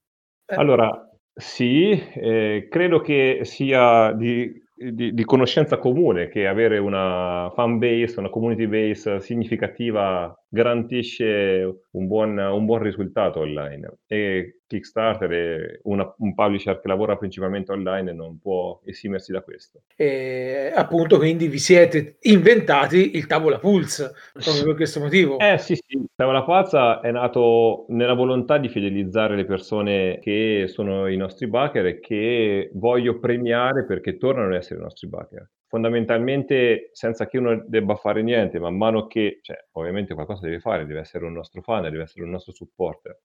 [0.47, 7.79] Allora, sì, eh, credo che sia di di, di, conoscenza comune che avere una fan
[7.79, 13.99] base, una community base significativa garantisce un buon, un buon risultato online.
[14.07, 19.43] E Kickstarter è una, un publisher che lavora principalmente online e non può esimersi da
[19.43, 19.83] questo.
[19.97, 25.39] E appunto, quindi vi siete inventati il Tavola Pulse proprio per questo motivo.
[25.41, 30.67] Eh sì, sì, il Tavola Pulse è nato nella volontà di fidelizzare le persone che
[30.69, 35.51] sono i nostri backer e che voglio premiare perché tornano ad essere i nostri backer
[35.75, 40.87] fondamentalmente senza che uno debba fare niente, man mano che, cioè, ovviamente qualcosa deve fare,
[40.87, 43.21] deve essere un nostro fan, deve essere un nostro supporter.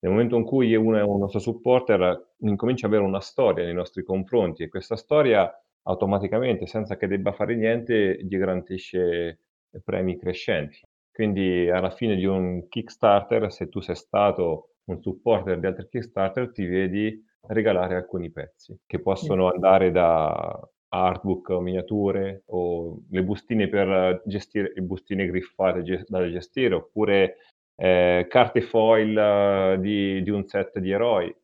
[0.00, 3.74] Nel momento in cui uno è un nostro supporter, incomincia ad avere una storia nei
[3.74, 5.48] nostri confronti e questa storia
[5.82, 9.38] automaticamente, senza che debba fare niente, gli garantisce
[9.84, 10.80] premi crescenti.
[11.12, 16.50] Quindi alla fine di un Kickstarter, se tu sei stato un supporter di altri Kickstarter,
[16.50, 20.60] ti vedi regalare alcuni pezzi che possono andare da
[20.94, 27.38] artbook o miniature o le bustine per gestire, le bustine griffate gest- da gestire oppure
[27.76, 31.34] eh, carte foil uh, di, di, un set di eroi.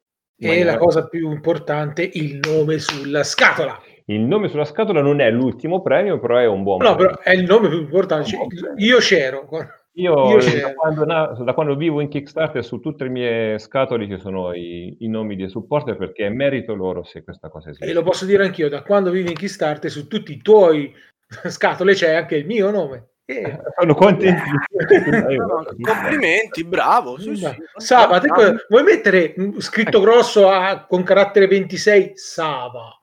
[0.42, 3.78] E la cosa più importante, il nome sulla scatola.
[4.06, 7.16] Il nome sulla scatola non è l'ultimo premio, però è un buon no, premio.
[7.16, 8.30] però è il nome più importante.
[8.76, 9.46] Io c'ero.
[9.94, 14.18] Io, Io da, quando, da, quando, vivo in Kickstarter su tutte le mie scatole ci
[14.20, 17.86] sono i, i, nomi dei supporter perché è merito loro se questa cosa esiste.
[17.86, 20.94] E lo posso dire anch'io, da quando vivo in Kickstarter su tutti i tuoi
[21.48, 23.08] scatole c'è anche il mio nome.
[23.24, 24.50] Eh, sono contenti.
[25.82, 27.18] complimenti, bravo.
[27.18, 27.48] Sì, sì.
[27.76, 28.28] Sava, te,
[28.68, 32.12] vuoi mettere scritto grosso a, con carattere 26?
[32.14, 32.99] Sava.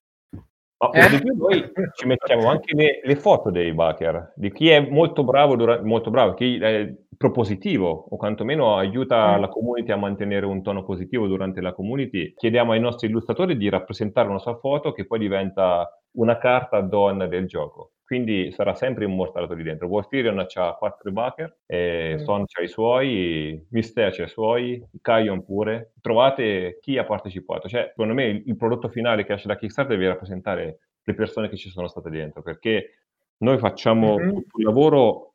[0.79, 1.21] Ma eh?
[1.35, 5.83] noi ci mettiamo anche le, le, foto dei backer, di chi è molto bravo, durante,
[5.83, 9.41] molto bravo, chi è propositivo o quantomeno aiuta mm.
[9.41, 12.33] la community a mantenere un tono positivo durante la community.
[12.35, 17.25] Chiediamo ai nostri illustratori di rappresentare una sua foto che poi diventa una carta donna
[17.25, 17.93] del gioco.
[18.07, 19.87] Quindi sarà sempre immortalato lì dentro.
[19.87, 22.23] Wolfirion ha quattro backer, mm.
[22.23, 25.91] Son c'ha i suoi, Mistea c'ha i suoi, Kion pure.
[25.99, 27.67] Trovate chi ha partecipato.
[27.67, 31.49] Cioè, secondo me il, il prodotto finale che esce da Kickstarter deve rappresentare le persone
[31.49, 32.91] che ci sono state dentro, perché
[33.39, 34.29] noi facciamo mm-hmm.
[34.29, 35.33] tutto il lavoro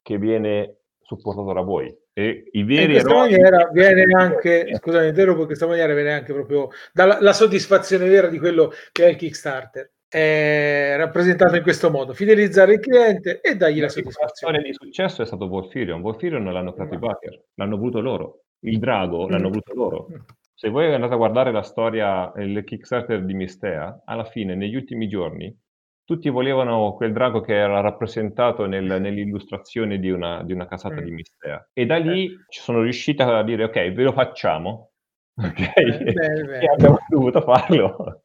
[0.00, 1.92] che viene supportato da voi.
[2.12, 4.76] E i veri in questa maniera viene anche, eh.
[4.76, 9.16] scusami, in questa maniera viene anche proprio dalla soddisfazione vera di quello che è il
[9.16, 14.60] Kickstarter è rappresentato in questo modo, fidelizzare il cliente e dargli la, la soddisfazione.
[14.60, 16.02] di successo è stato Wolfirion.
[16.02, 18.42] Wolfirion l'hanno creato i Baker, l'hanno avuto loro.
[18.64, 19.52] Il drago l'hanno mm.
[19.52, 20.08] avuto loro.
[20.10, 20.20] Mm.
[20.52, 25.08] Se voi andate a guardare la storia, il Kickstarter di Mistea, alla fine, negli ultimi
[25.08, 25.58] giorni,
[26.04, 31.04] tutti volevano quel drago che era rappresentato nel, nell'illustrazione di una, di una casata mm.
[31.04, 31.70] di Mistea.
[31.72, 32.36] E da lì eh.
[32.50, 34.88] ci sono riusciti a dire, ok, ve lo facciamo.
[35.42, 38.20] Ok, beh, beh, e abbiamo dovuto farlo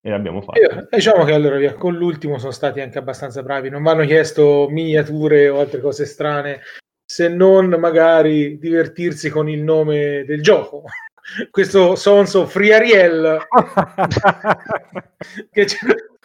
[0.00, 0.58] e l'abbiamo fatto.
[0.58, 4.04] Io, diciamo che allora via, con l'ultimo sono stati anche abbastanza bravi, non mi hanno
[4.04, 6.60] chiesto miniature o altre cose strane,
[7.04, 10.84] se non magari divertirsi con il nome del gioco.
[11.50, 13.38] Questo Sonso Friariel
[15.50, 15.66] che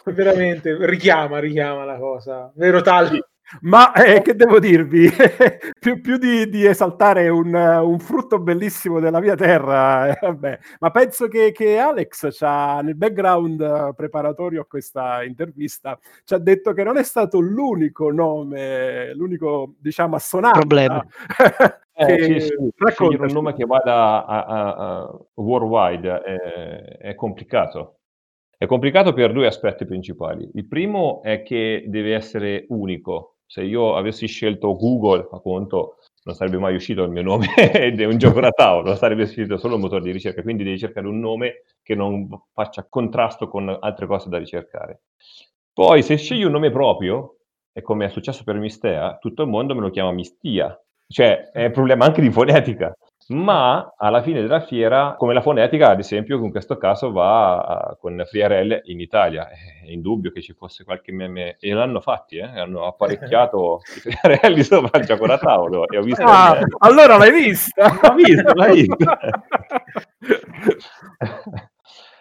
[0.06, 3.22] veramente richiama, richiama la cosa, vero Tali?
[3.60, 5.08] Ma eh, che devo dirvi?
[5.78, 10.58] più, più di, di, esaltare un, un, frutto bellissimo della mia terra, eh, vabbè.
[10.80, 16.72] ma penso che, che Alex c'ha, nel background preparatorio a questa intervista ci ha detto
[16.72, 20.58] che non è stato l'unico nome, l'unico diciamo assonante.
[20.58, 21.06] Problema.
[21.98, 22.54] Eh, sì, sì.
[22.90, 28.00] Scegliere un nome che vada a, a, a worldwide è, è complicato.
[28.58, 30.46] È complicato per due aspetti principali.
[30.54, 36.34] Il primo è che deve essere unico, se io avessi scelto Google, a conto, non
[36.34, 39.76] sarebbe mai uscito il mio nome ed è un gioco da tavolo, sarebbe uscito solo
[39.76, 44.06] un motore di ricerca, quindi devi cercare un nome che non faccia contrasto con altre
[44.06, 45.02] cose da ricercare.
[45.72, 47.36] Poi se scegli un nome proprio,
[47.72, 51.66] e come è successo per Mistea, tutto il mondo me lo chiama Mistia, cioè è
[51.66, 52.92] un problema anche di fonetica
[53.28, 58.22] ma alla fine della fiera, come la fonetica, ad esempio, in questo caso va con
[58.24, 59.48] Friarelle in Italia.
[59.48, 62.44] È indubbio che ci fosse qualche meme, e l'hanno fatti, eh?
[62.44, 65.88] hanno apparecchiato i Friarelli sopra il gioco da tavolo.
[65.88, 67.88] E ho visto ah, allora l'hai vista?
[68.00, 69.18] L'ho vista, l'hai vista.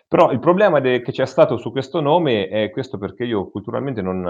[0.08, 4.02] Però il problema de- che c'è stato su questo nome è questo perché io culturalmente
[4.02, 4.26] non,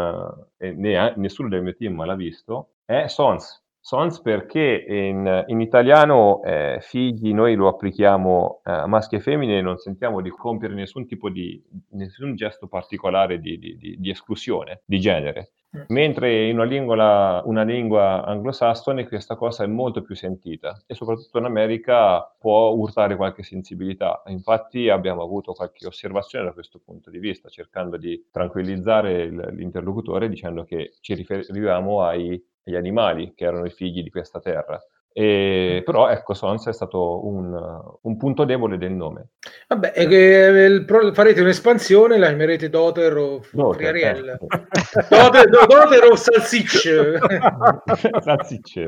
[0.58, 6.42] eh, né, nessuno del mio team l'ha visto, è Sons Sons perché in, in italiano
[6.42, 10.74] eh, figli noi lo applichiamo eh, a maschi e femmine e non sentiamo di compiere
[10.74, 15.52] nessun tipo di, nessun gesto particolare di, di, di, di esclusione di genere.
[15.78, 15.82] Mm.
[15.90, 21.38] Mentre in una lingua, una lingua anglosassone questa cosa è molto più sentita e soprattutto
[21.38, 24.24] in America può urtare qualche sensibilità.
[24.26, 30.64] Infatti abbiamo avuto qualche osservazione da questo punto di vista, cercando di tranquillizzare l'interlocutore dicendo
[30.64, 34.82] che ci riferiamo ai, agli animali che erano i figli di questa terra.
[35.18, 37.58] E, però ecco, Sons è stato un,
[38.02, 39.30] un, punto debole del nome.
[39.70, 44.38] Vabbè, che il, farete un'espansione, la chiamerete Doter o Friariel.
[45.10, 47.18] Doter, Doter o Salsicce.
[48.20, 48.86] Salsicce.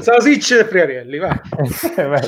[0.00, 1.40] Salsicce e Friarielli, va.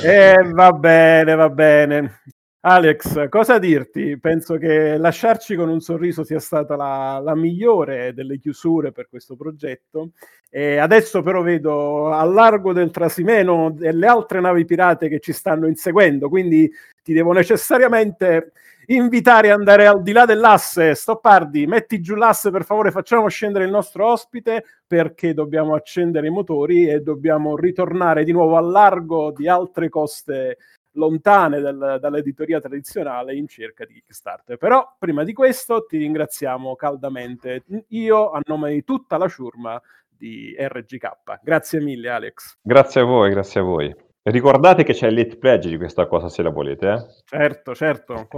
[0.03, 2.21] eh, va bene, va bene.
[2.63, 4.19] Alex, cosa dirti?
[4.19, 9.35] Penso che lasciarci con un sorriso sia stata la, la migliore delle chiusure per questo
[9.35, 10.11] progetto.
[10.47, 15.65] E adesso però vedo al largo del Trasimeno delle altre navi pirate che ci stanno
[15.65, 18.51] inseguendo, quindi ti devo necessariamente
[18.87, 20.93] invitare ad andare al di là dell'asse.
[20.93, 26.31] Stoppardi, metti giù l'asse per favore, facciamo scendere il nostro ospite perché dobbiamo accendere i
[26.31, 30.57] motori e dobbiamo ritornare di nuovo al largo di altre coste
[30.93, 34.57] lontane dal, dall'editoria tradizionale in cerca di Kickstarter.
[34.57, 40.55] Però prima di questo ti ringraziamo caldamente io a nome di tutta la ciurma di
[40.57, 41.39] RGK.
[41.41, 42.57] Grazie mille Alex.
[42.61, 43.95] Grazie a voi, grazie a voi.
[44.23, 46.87] Ricordate che c'è il late pledge di questa cosa se la volete.
[46.91, 47.05] Eh?
[47.25, 48.27] Certo, certo.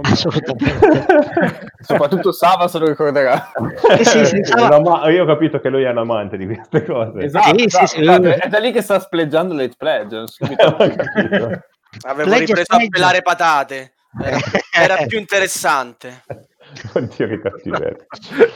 [1.80, 3.52] Soprattutto Sava se lo ricorderà.
[3.90, 5.10] Eh sì, sì, Sava...
[5.10, 7.24] Io ho capito che lui è un amante di queste cose.
[7.24, 8.28] Esatto, sì, esatto, esatto.
[8.28, 10.24] È da lì che sta spleggiando il late pledge.
[12.02, 13.92] Avevo Legge ripreso a pelare patate.
[14.20, 14.38] Era,
[14.72, 16.22] era più interessante.
[16.94, 18.06] Oddio che cattiveria.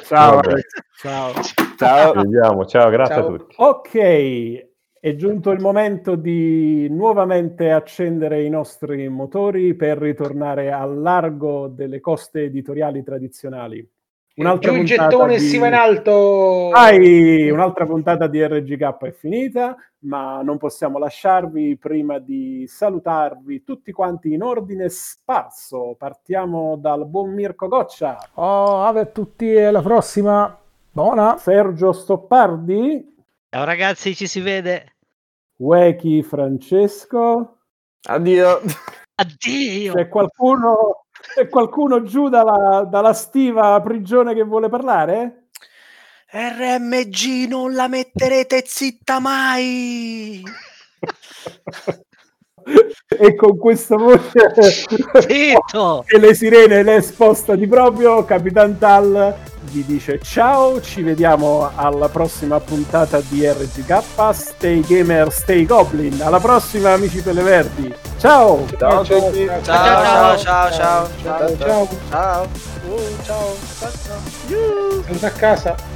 [0.04, 0.40] Ciao,
[0.96, 1.32] ciao.
[1.76, 2.12] Ciao.
[2.12, 2.64] Vediamo.
[2.66, 3.24] Ciao, grazie ciao.
[3.24, 3.54] a tutti.
[3.58, 4.68] Ok,
[5.00, 12.00] è giunto il momento di nuovamente accendere i nostri motori per ritornare al largo delle
[12.00, 13.88] coste editoriali tradizionali.
[14.36, 15.40] Un'altra Giù il gettone di...
[15.40, 16.70] si va in alto!
[16.70, 23.90] Ai, un'altra puntata di RGK è finita, ma non possiamo lasciarvi prima di salutarvi tutti
[23.92, 25.96] quanti in ordine sparso.
[25.98, 28.18] Partiamo dal buon Mirko Goccia.
[28.34, 30.56] Oh, ave a tutti e alla prossima.
[30.90, 31.36] Buona.
[31.38, 33.16] Sergio Stoppardi.
[33.50, 34.96] Ciao ragazzi, ci si vede.
[35.56, 37.58] Weki Francesco.
[38.08, 38.60] Addio.
[39.16, 39.94] Addio.
[39.94, 45.47] C'è qualcuno c'è qualcuno giù dalla, dalla stiva prigione che vuole parlare?
[46.30, 50.42] RMG non la metterete zitta mai!
[53.08, 54.52] e con questa voce
[55.26, 56.04] Zitto!
[56.06, 59.34] e le sirene le spostati proprio Capitan Tal
[59.70, 66.20] vi dice ciao ci vediamo alla prossima puntata di RGK stay gamer stay goblin.
[66.20, 67.94] Alla prossima amici Peleverdi.
[68.18, 68.66] Ciao!
[68.76, 69.62] Ciao ciao ciao.
[69.62, 71.08] ciao ciao ciao ciao.
[71.18, 71.18] ciao ciao.
[71.22, 72.48] Ciao ciao.
[74.48, 75.26] Ciao.
[75.26, 75.87] A casa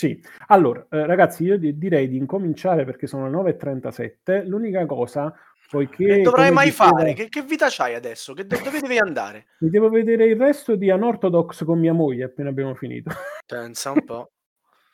[0.00, 4.46] Sì, allora eh, ragazzi, io di- direi di incominciare perché sono le 9.37.
[4.46, 5.30] L'unica cosa,
[5.68, 6.06] poiché.
[6.06, 7.12] Che dovrai mai diceva, fare?
[7.12, 8.32] Che, che, vita c'hai adesso?
[8.32, 9.48] Che, dove devi andare?
[9.58, 13.10] Mi devo vedere il resto di Unorthodox con mia moglie appena abbiamo finito.
[13.44, 14.30] Pensa un po'.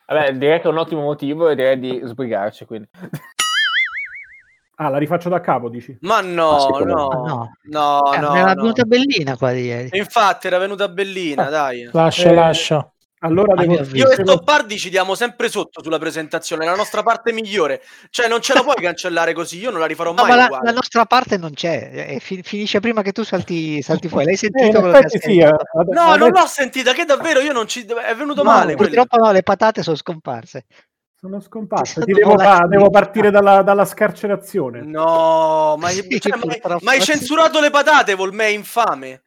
[0.09, 2.89] Vabbè, direi che è un ottimo motivo e direi di sbrigarci quindi.
[4.79, 5.97] Ah, la rifaccio da capo, dici?
[6.03, 8.61] Ma no, no, no, no, eh, no, Era no.
[8.61, 9.97] venuta bellina qua di ieri.
[9.97, 11.89] Infatti, era venuta bellina, ah, dai.
[11.91, 12.91] Lascia, eh, lascia.
[13.21, 13.83] Allora devo...
[13.95, 17.81] Io e Toppardi ci diamo sempre sotto sulla presentazione, è la nostra parte migliore.
[18.11, 20.29] Cioè, non ce la puoi cancellare così, io non la rifarò mai.
[20.29, 24.27] No, la, la, nostra parte non c'è, fi- finisce prima che tu salti, salti fuori.
[24.27, 24.95] L'hai eh, sentito?
[24.95, 25.51] Eh, che sì, eh,
[25.93, 27.87] no, non l'ho sentita, che davvero io non ci...
[27.87, 28.75] È venuto no, male.
[28.75, 30.67] Purtroppo no, le patate sono scomparse.
[31.19, 32.05] Sono scomparse.
[32.05, 34.83] Ti devo, fa- devo partire dalla, dalla, scarcerazione.
[34.83, 39.23] No, ma, sì, cioè, ma, ma hai censurato le patate, Volme, infame.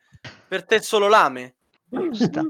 [0.47, 1.55] Per te solo lame.
[1.89, 2.43] Giusta.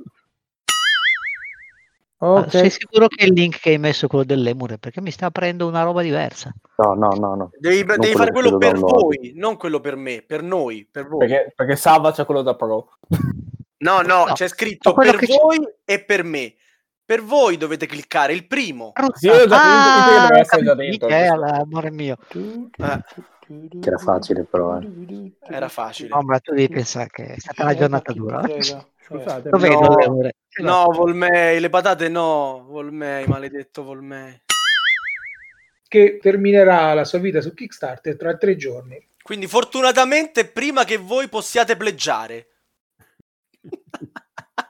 [2.21, 2.49] Okay.
[2.49, 4.77] Sei sicuro che il link che hai messo è quello dell'Emure?
[4.77, 6.53] Perché mi sta aprendo una roba diversa.
[6.75, 7.35] No, no, no.
[7.35, 7.51] no.
[7.57, 11.25] Devi, devi fare quello per voi, non quello per me, per noi, per voi.
[11.25, 12.89] Perché, perché Sava c'è quello da Pro.
[13.81, 15.93] No, no, no, c'è scritto per voi c'è...
[15.93, 16.55] e per me.
[17.05, 18.91] Per voi dovete cliccare il primo.
[19.13, 21.07] Sì, io già ah, essere già dentro.
[21.07, 22.17] amore mio.
[22.33, 23.03] Eh.
[23.79, 24.77] Che era facile però.
[24.77, 25.31] Eh.
[25.47, 26.09] Era facile.
[26.09, 28.41] No, ma tu devi pensare che è stata una giornata dura.
[29.09, 30.31] Scusate, no,
[30.61, 34.39] no, Volmei, le patate no, Volmei, maledetto Volmei.
[35.87, 39.03] Che terminerà la sua vita su Kickstarter tra tre giorni.
[39.19, 42.49] Quindi fortunatamente prima che voi possiate pleggiare.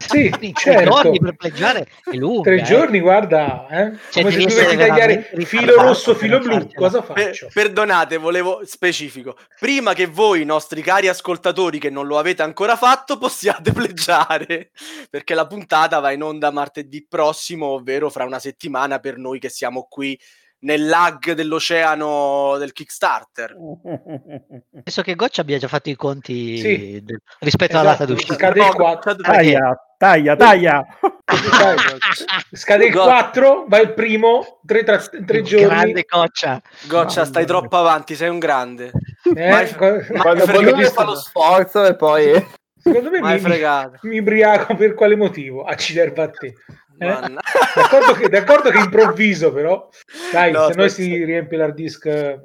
[0.10, 0.90] Sì, tre certo.
[0.90, 2.42] giorni per pleggiare è lunga.
[2.42, 2.64] Tre eh.
[2.64, 3.98] giorni, guarda, eh?
[4.10, 6.52] Cioè, come se devi essere tagliare filo rosso, per filo blu.
[6.54, 6.74] farcela.
[6.76, 7.50] Cosa Per- faccio?
[7.54, 9.38] perdonate, volevo specifico.
[9.60, 14.72] Prima che voi, nostri cari ascoltatori, che non lo avete ancora fatto, possiate pleggiare.
[15.10, 19.50] Perché la puntata va in onda martedì prossimo, ovvero fra una settimana per noi che
[19.50, 20.20] siamo qui
[20.62, 23.56] nel lag dell'oceano del Kickstarter.
[24.84, 27.02] Penso che Goccia abbia già fatto i conti Sì.
[27.04, 28.34] del- rispetto alla data Esatto, d'uscita.
[28.36, 29.16] Scade il No, 4.
[29.16, 30.86] Goccia- Taglia, taglia, taglia.
[32.52, 35.00] Scade il Go- 4, va il primo, tre, tre
[35.38, 35.66] Il giorni.
[35.68, 36.62] Grande Goccia.
[36.88, 38.92] Goccia, stai troppo avanti, sei un grande.
[39.36, 40.76] Eh, mai Quando fregato.
[40.76, 42.48] lui fa lo sforzo e poi...
[42.82, 43.98] secondo me Mai mi, fregato.
[44.04, 45.64] mi ubriaco per quale motivo?
[45.64, 46.54] Acciderva a te.
[47.00, 47.08] Eh?
[47.76, 49.88] D'accordo, che, d'accordo che improvviso, però.
[50.32, 52.06] Dai, No, se no si riempie l'hard disk.
[52.06, 52.40] eh.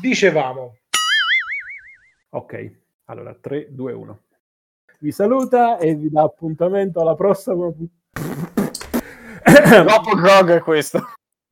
[0.00, 0.76] Dicevamo,
[2.32, 2.70] Ok,
[3.06, 4.20] allora 3, 2, 1.
[5.00, 7.68] Vi saluta e vi dà appuntamento alla prossima.
[9.42, 10.98] Troppo grog è questo.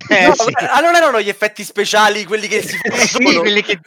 [0.08, 0.52] Eh, No, sì.
[0.54, 3.80] ah, non erano gli effetti speciali quelli che si fanno Sì, quelli che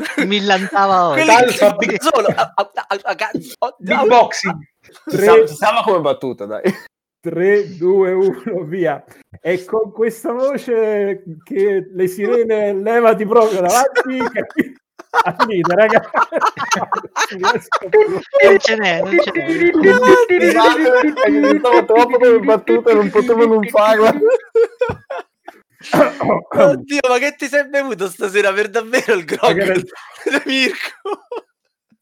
[1.77, 2.27] big- solo.
[2.27, 3.15] Ah, ah, ah, ah,
[3.59, 4.57] ah, big boxing.
[5.09, 6.61] Ci siamo, 3, ci siamo come battuta, dai.
[7.21, 9.03] 3, 2, 1, via.
[9.39, 14.73] E con questa voce che le sirene levati proprio davanti, che-
[15.23, 16.09] ha finito, ragazzi.
[17.37, 19.71] Non ce n'è, non ce n'è.
[21.59, 24.13] Stavo troppo come battuta non potevo non farla.
[26.53, 29.81] Oddio, ma che ti sei bevuto stasera per davvero il grog?
[30.45, 31.25] Mirko.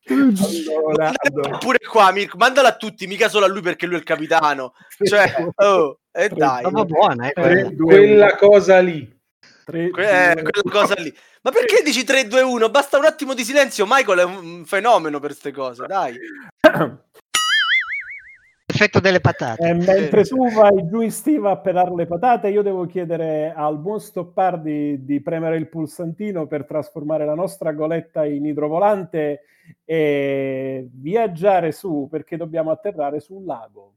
[0.10, 4.00] Allora, Mandala Pure qua, Mirko, mandalo a tutti, mica solo a lui perché lui è
[4.00, 4.74] il capitano.
[5.04, 7.76] Cioè, oh, e dai, Roba buona, eh, Eh, quella.
[7.84, 9.18] quella cosa lì.
[9.66, 11.16] tre, que- eh, quella cosa lì.
[11.42, 12.70] Ma perché dici 3, 2, 1?
[12.70, 13.86] Basta un attimo di silenzio.
[13.88, 16.18] Michael è un fenomeno per queste cose, dai.
[18.80, 19.68] Effetto delle patate.
[19.68, 23.78] E mentre tu vai giù in stiva a pelare le patate, io devo chiedere al
[23.78, 29.42] buon Stoppardi di premere il pulsantino per trasformare la nostra goletta in idrovolante
[29.84, 33.96] e viaggiare su perché dobbiamo atterrare su un lago.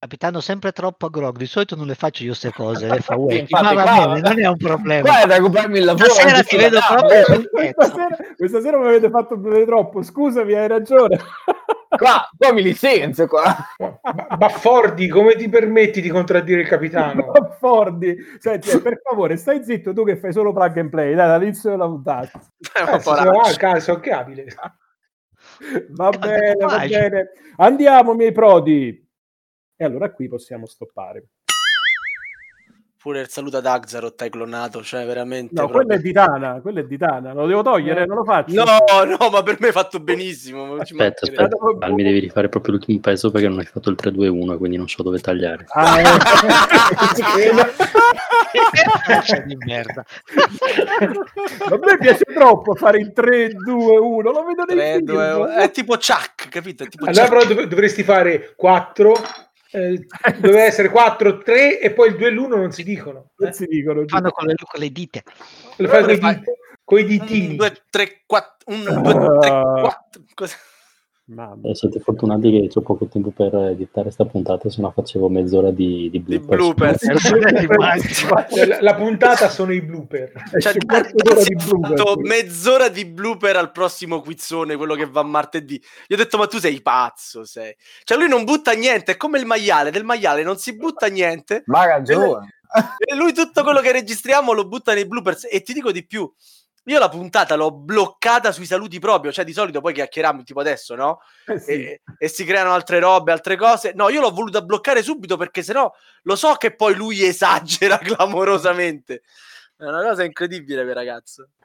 [0.00, 1.36] Capitano sempre troppo a grog.
[1.36, 3.38] Di solito non le faccio io queste cose, le fa Weki.
[3.38, 5.08] Infatti, Ma va bene, non è un problema.
[5.08, 6.10] Qua è da rubarmi il lavoro.
[6.10, 10.54] Stasera ti vedo proprio sul Questa sera, questa sera mi avete fatto bere troppo, scusami,
[10.54, 11.18] hai ragione.
[11.96, 13.54] Qua, qua mi licenzio qua.
[13.76, 17.30] Ba- Baffordi, come ti permetti di contraddire il capitano?
[17.58, 21.26] Fordi, senti, eh, per favore, stai zitto tu che fai solo plug and play, dai,
[21.28, 22.40] dall'inizio della puntata.
[22.72, 23.38] È un Eh, si po' sa, raccio.
[23.38, 24.46] ah, caso, anche abile.
[25.90, 27.30] Va bene, va bene.
[27.56, 29.02] Andiamo, miei prodi.
[29.76, 31.26] E allora qui possiamo stoppare.
[33.04, 35.52] Pure il saluto ad Axaroth hai clonato, cioè veramente.
[35.52, 37.34] No, proprio- quello è di Tana, quello è di Tana.
[37.34, 38.54] Lo devo togliere, non lo faccio.
[38.54, 40.76] No, no, ma per me è fatto benissimo.
[40.76, 41.48] Aspetta, aspetta,
[41.80, 44.88] Al, mi devi rifare proprio l'ultimo pezzo perché non hai fatto il 3-2-1, quindi non
[44.88, 45.66] so dove tagliare.
[45.68, 46.00] Ah,
[49.04, 50.02] Faccia di merda.
[51.00, 51.04] eh.
[51.04, 54.30] A me piace troppo fare il 3, 2, 1.
[54.30, 55.04] Lo vedo nel 3, film.
[55.04, 56.84] 2, è tipo Chuck, capito?
[56.84, 57.38] È tipo Allora Chuck.
[57.38, 59.12] però dov- dovresti fare 4,
[59.74, 60.06] eh,
[60.40, 63.30] deve essere 4, 3 e poi il 2 e l'1 non si dicono.
[63.36, 63.52] Non Eh?
[63.52, 64.04] si dicono.
[64.06, 65.22] Fanno con le, con le dite.
[65.76, 66.44] Lo fai Lo coi, fai- di-
[66.84, 67.56] coi 1, ditini.
[67.56, 68.54] 2, 3, 4.
[68.74, 70.22] 1, 2, 3, 4.
[70.34, 70.56] Cosa?
[71.26, 71.70] Mamma.
[71.70, 75.70] Eh, siete fortunati che ho poco tempo per editare sta puntata, se no facevo mezz'ora
[75.70, 77.02] di, di Di bloopers.
[78.66, 80.32] La, la puntata sono i blooper.
[80.58, 81.96] Cioè, si di blooper.
[81.96, 85.82] fatto mezz'ora di blooper al prossimo quizzone, quello che va martedì.
[86.06, 87.74] Gli ho detto, ma tu sei pazzo, sei.
[88.02, 89.90] Cioè, lui non butta niente, è come il maiale.
[89.90, 91.62] Del maiale non si butta niente.
[91.66, 92.58] Ma ragione.
[92.98, 95.48] E lui tutto quello che registriamo lo butta nei bloopers.
[95.50, 96.30] E ti dico di più.
[96.86, 100.94] Io la puntata l'ho bloccata sui saluti proprio, cioè di solito poi chiacchieriamo tipo adesso,
[100.94, 101.20] no?
[101.46, 101.70] Eh sì.
[101.72, 103.92] E, e si creano altre robe, altre cose.
[103.94, 105.90] No, io l'ho voluta bloccare subito perché sennò
[106.22, 109.22] lo so che poi lui esagera clamorosamente.
[109.76, 111.48] È una cosa incredibile, quel ragazzo.